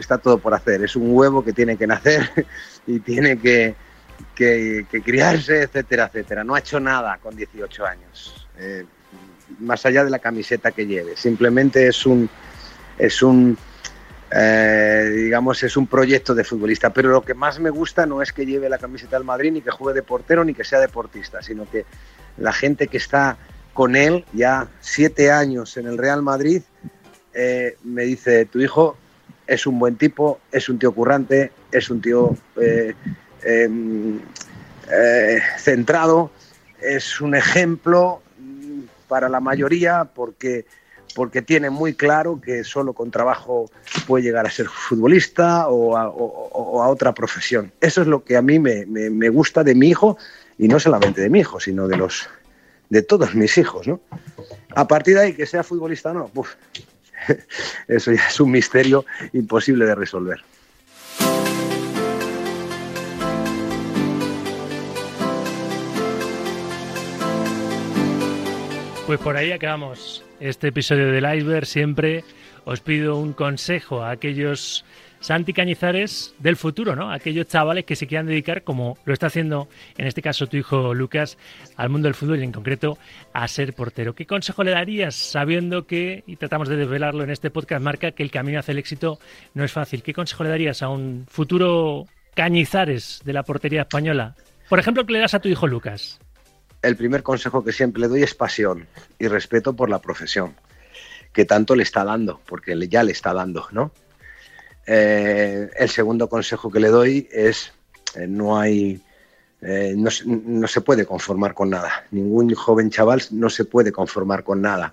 está 0.00 0.18
todo 0.18 0.38
por 0.38 0.54
hacer. 0.54 0.82
Es 0.82 0.96
un 0.96 1.14
huevo 1.14 1.44
que 1.44 1.52
tiene 1.52 1.76
que 1.76 1.86
nacer 1.86 2.46
y 2.86 3.00
tiene 3.00 3.38
que, 3.38 3.74
criarse, 5.04 5.62
etcétera, 5.62 6.06
etcétera. 6.06 6.44
No 6.44 6.54
ha 6.54 6.58
hecho 6.58 6.80
nada 6.80 7.18
con 7.18 7.36
18 7.36 7.86
años, 7.86 8.48
eh, 8.58 8.84
más 9.60 9.84
allá 9.86 10.04
de 10.04 10.10
la 10.10 10.18
camiseta 10.18 10.72
que 10.72 10.86
lleve. 10.86 11.16
Simplemente 11.16 11.86
es 11.86 12.06
un 12.06 12.28
es 12.98 13.22
un 13.22 13.58
eh, 14.36 15.12
digamos, 15.14 15.62
es 15.62 15.76
un 15.76 15.86
proyecto 15.86 16.34
de 16.34 16.44
futbolista. 16.44 16.90
Pero 16.90 17.10
lo 17.10 17.22
que 17.22 17.34
más 17.34 17.60
me 17.60 17.70
gusta 17.70 18.06
no 18.06 18.20
es 18.20 18.32
que 18.32 18.44
lleve 18.44 18.68
la 18.68 18.78
camiseta 18.78 19.16
del 19.16 19.24
Madrid, 19.24 19.52
ni 19.52 19.60
que 19.60 19.70
juegue 19.70 19.94
de 19.94 20.02
portero, 20.02 20.44
ni 20.44 20.54
que 20.54 20.64
sea 20.64 20.80
deportista, 20.80 21.40
sino 21.42 21.70
que 21.70 21.84
la 22.38 22.52
gente 22.52 22.88
que 22.88 22.96
está 22.96 23.36
con 23.72 23.96
él 23.96 24.24
ya 24.32 24.68
siete 24.80 25.30
años 25.30 25.76
en 25.76 25.86
el 25.86 25.98
Real 25.98 26.22
Madrid 26.22 26.62
eh, 27.32 27.76
me 27.82 28.02
dice, 28.04 28.46
tu 28.46 28.60
hijo 28.60 28.96
es 29.46 29.66
un 29.66 29.78
buen 29.78 29.96
tipo, 29.96 30.40
es 30.50 30.68
un 30.68 30.78
tío 30.78 30.92
currante, 30.92 31.52
es 31.70 31.90
un 31.90 32.00
tío 32.00 32.36
eh, 32.60 32.94
em, 33.42 34.20
centrado, 35.58 36.30
es 36.80 37.20
un 37.20 37.34
ejemplo 37.34 38.20
para 39.08 39.28
la 39.28 39.40
mayoría 39.40 40.04
porque 40.04 40.66
porque 41.14 41.42
tiene 41.42 41.70
muy 41.70 41.94
claro 41.94 42.40
que 42.40 42.64
solo 42.64 42.92
con 42.92 43.10
trabajo 43.10 43.70
puede 44.06 44.24
llegar 44.24 44.46
a 44.46 44.50
ser 44.50 44.66
futbolista 44.66 45.68
o 45.68 45.96
a, 45.96 46.08
otra 46.88 47.14
profesión. 47.14 47.72
Eso 47.80 48.02
es 48.02 48.08
lo 48.08 48.24
que 48.24 48.36
a 48.36 48.42
mí 48.42 48.58
me, 48.58 49.28
gusta 49.28 49.62
de 49.64 49.74
mi 49.74 49.88
hijo, 49.88 50.18
y 50.58 50.68
no 50.68 50.78
solamente 50.78 51.20
de 51.20 51.30
mi 51.30 51.40
hijo, 51.40 51.60
sino 51.60 51.88
de 51.88 51.96
los 51.96 52.28
de 52.90 53.02
todos 53.02 53.34
mis 53.34 53.56
hijos. 53.58 53.88
¿no? 53.88 54.00
A 54.74 54.86
partir 54.86 55.14
de 55.14 55.20
ahí, 55.20 55.32
que 55.34 55.46
sea 55.46 55.62
futbolista 55.62 56.10
o 56.10 56.14
no, 56.14 56.30
eso 57.88 58.12
ya 58.12 58.26
es 58.28 58.40
un 58.40 58.50
misterio 58.50 59.04
imposible 59.32 59.84
de 59.86 59.94
resolver. 59.94 60.40
Pues 69.06 69.20
por 69.20 69.36
ahí 69.36 69.52
acabamos 69.52 70.24
este 70.40 70.68
episodio 70.68 71.12
del 71.12 71.24
iceberg. 71.36 71.66
Siempre 71.66 72.24
os 72.64 72.80
pido 72.80 73.16
un 73.16 73.34
consejo 73.34 74.02
a 74.02 74.10
aquellos 74.10 74.84
Santi 75.24 75.54
Cañizares 75.54 76.34
del 76.38 76.54
futuro, 76.56 76.94
¿no? 76.94 77.10
Aquellos 77.10 77.48
chavales 77.48 77.86
que 77.86 77.96
se 77.96 78.06
quieran 78.06 78.26
dedicar, 78.26 78.62
como 78.62 78.98
lo 79.06 79.14
está 79.14 79.28
haciendo 79.28 79.68
en 79.96 80.06
este 80.06 80.20
caso 80.20 80.48
tu 80.48 80.58
hijo 80.58 80.92
Lucas, 80.92 81.38
al 81.76 81.88
mundo 81.88 82.08
del 82.08 82.14
fútbol 82.14 82.40
y 82.40 82.44
en 82.44 82.52
concreto 82.52 82.98
a 83.32 83.48
ser 83.48 83.72
portero. 83.72 84.14
¿Qué 84.14 84.26
consejo 84.26 84.62
le 84.64 84.72
darías 84.72 85.14
sabiendo 85.14 85.86
que, 85.86 86.24
y 86.26 86.36
tratamos 86.36 86.68
de 86.68 86.76
desvelarlo 86.76 87.24
en 87.24 87.30
este 87.30 87.50
podcast, 87.50 87.82
marca 87.82 88.10
que 88.10 88.22
el 88.22 88.30
camino 88.30 88.58
hacia 88.58 88.72
el 88.72 88.78
éxito 88.78 89.18
no 89.54 89.64
es 89.64 89.72
fácil? 89.72 90.02
¿Qué 90.02 90.12
consejo 90.12 90.44
le 90.44 90.50
darías 90.50 90.82
a 90.82 90.90
un 90.90 91.24
futuro 91.26 92.04
Cañizares 92.34 93.22
de 93.24 93.32
la 93.32 93.44
portería 93.44 93.80
española? 93.80 94.36
Por 94.68 94.78
ejemplo, 94.78 95.06
¿qué 95.06 95.14
le 95.14 95.20
das 95.20 95.32
a 95.32 95.40
tu 95.40 95.48
hijo 95.48 95.66
Lucas? 95.66 96.20
el 96.82 96.96
primer 96.96 97.22
consejo 97.22 97.64
que 97.64 97.72
siempre 97.72 98.02
le 98.02 98.08
doy 98.08 98.22
es 98.22 98.34
pasión 98.34 98.86
y 99.18 99.26
respeto 99.28 99.74
por 99.74 99.88
la 99.88 100.02
profesión, 100.02 100.54
que 101.32 101.46
tanto 101.46 101.74
le 101.76 101.82
está 101.82 102.04
dando, 102.04 102.42
porque 102.44 102.76
ya 102.88 103.02
le 103.02 103.12
está 103.12 103.32
dando, 103.32 103.66
¿no? 103.72 103.90
Eh, 104.86 105.70
el 105.76 105.88
segundo 105.88 106.28
consejo 106.28 106.70
que 106.70 106.80
le 106.80 106.88
doy 106.88 107.28
es 107.32 107.72
eh, 108.16 108.26
no 108.26 108.58
hay 108.58 109.00
eh, 109.62 109.94
no, 109.96 110.68
se 110.68 110.80
puede 110.82 111.06
conformar 111.06 111.54
con 111.54 111.70
nada. 111.70 112.04
Ningún 112.10 112.54
joven 112.54 112.90
chaval 112.90 113.22
no 113.30 113.48
se 113.48 113.64
puede 113.64 113.92
conformar 113.92 114.44
con 114.44 114.60
nada. 114.60 114.92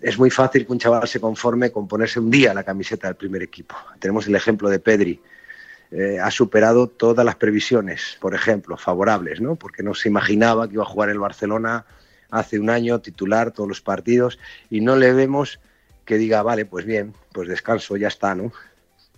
es 0.00 0.18
muy 0.18 0.30
fácil 0.30 0.64
que 0.64 0.72
un 0.72 0.78
chaval 0.78 1.08
se 1.08 1.18
conforme 1.20 1.72
con 1.72 1.88
ponerse 1.88 2.20
un 2.20 2.30
día 2.30 2.54
la 2.54 2.62
camiseta 2.62 3.08
del 3.08 3.16
primer 3.16 3.42
equipo. 3.42 3.74
Tenemos 3.98 4.28
el 4.28 4.36
ejemplo 4.36 4.68
de 4.68 4.78
Pedri 4.78 5.20
ha 6.22 6.30
superado 6.30 6.86
todas 6.86 7.24
las 7.24 7.36
previsiones, 7.36 8.18
por 8.20 8.34
ejemplo, 8.34 8.76
favorables, 8.76 9.40
¿no? 9.40 9.56
Porque 9.56 9.82
no 9.82 9.94
se 9.94 10.10
imaginaba 10.10 10.68
que 10.68 10.74
iba 10.74 10.82
a 10.82 10.86
jugar 10.86 11.08
el 11.08 11.18
Barcelona 11.18 11.86
hace 12.30 12.58
un 12.58 12.68
año, 12.68 13.00
titular 13.00 13.52
todos 13.52 13.68
los 13.68 13.80
partidos, 13.80 14.38
y 14.68 14.82
no 14.82 14.96
le 14.96 15.14
vemos 15.14 15.60
que 16.08 16.16
diga, 16.16 16.42
vale, 16.42 16.64
pues 16.64 16.86
bien, 16.86 17.12
pues 17.32 17.50
descanso, 17.50 17.94
ya 17.98 18.08
está, 18.08 18.34
¿no? 18.34 18.50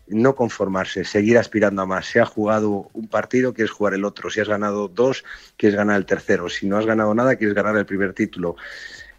No 0.08 0.34
conformarse, 0.34 1.04
seguir 1.04 1.38
aspirando 1.38 1.82
a 1.82 1.86
más. 1.86 2.06
Si 2.06 2.18
has 2.18 2.28
jugado 2.28 2.90
un 2.92 3.06
partido, 3.06 3.54
quieres 3.54 3.70
jugar 3.70 3.94
el 3.94 4.04
otro. 4.04 4.28
Si 4.28 4.40
has 4.40 4.48
ganado 4.48 4.88
dos, 4.88 5.24
quieres 5.56 5.76
ganar 5.76 5.96
el 5.98 6.04
tercero. 6.04 6.48
Si 6.48 6.66
no 6.66 6.76
has 6.78 6.86
ganado 6.86 7.14
nada, 7.14 7.36
quieres 7.36 7.54
ganar 7.54 7.76
el 7.76 7.86
primer 7.86 8.12
título. 8.12 8.56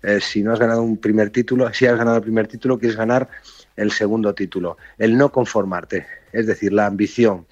Eh, 0.04 0.20
si 0.20 0.44
no 0.44 0.52
has 0.52 0.60
ganado 0.60 0.82
un 0.84 0.98
primer 0.98 1.30
título, 1.30 1.74
si 1.74 1.86
has 1.86 1.98
ganado 1.98 2.18
el 2.18 2.24
primer 2.24 2.50
título, 2.50 2.78
quieres 2.78 2.98
ganar 2.98 3.30
el 3.78 3.92
segundo 3.92 4.36
título. 4.36 4.76
El 4.98 5.18
no 5.18 5.32
conformarte, 5.32 6.08
es 6.34 6.48
decir, 6.48 6.74
la 6.74 6.88
ambición, 6.88 7.46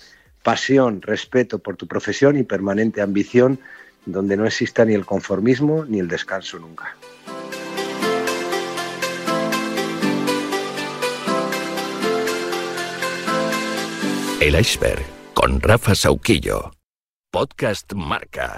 pasión, 0.44 1.02
respeto 1.02 1.60
por 1.60 1.78
tu 1.78 1.88
profesión 1.88 2.38
y 2.38 2.44
permanente 2.44 3.02
ambición 3.02 3.58
donde 4.06 4.36
no 4.36 4.46
exista 4.46 4.84
ni 4.84 4.96
el 4.96 5.06
conformismo 5.06 5.86
ni 5.86 6.00
el 6.00 6.10
descanso 6.10 6.60
nunca. 6.60 6.94
El 14.42 14.58
iceberg 14.58 15.04
con 15.34 15.60
Rafa 15.60 15.94
Sauquillo. 15.94 16.72
Podcast 17.30 17.92
Marca. 17.94 18.58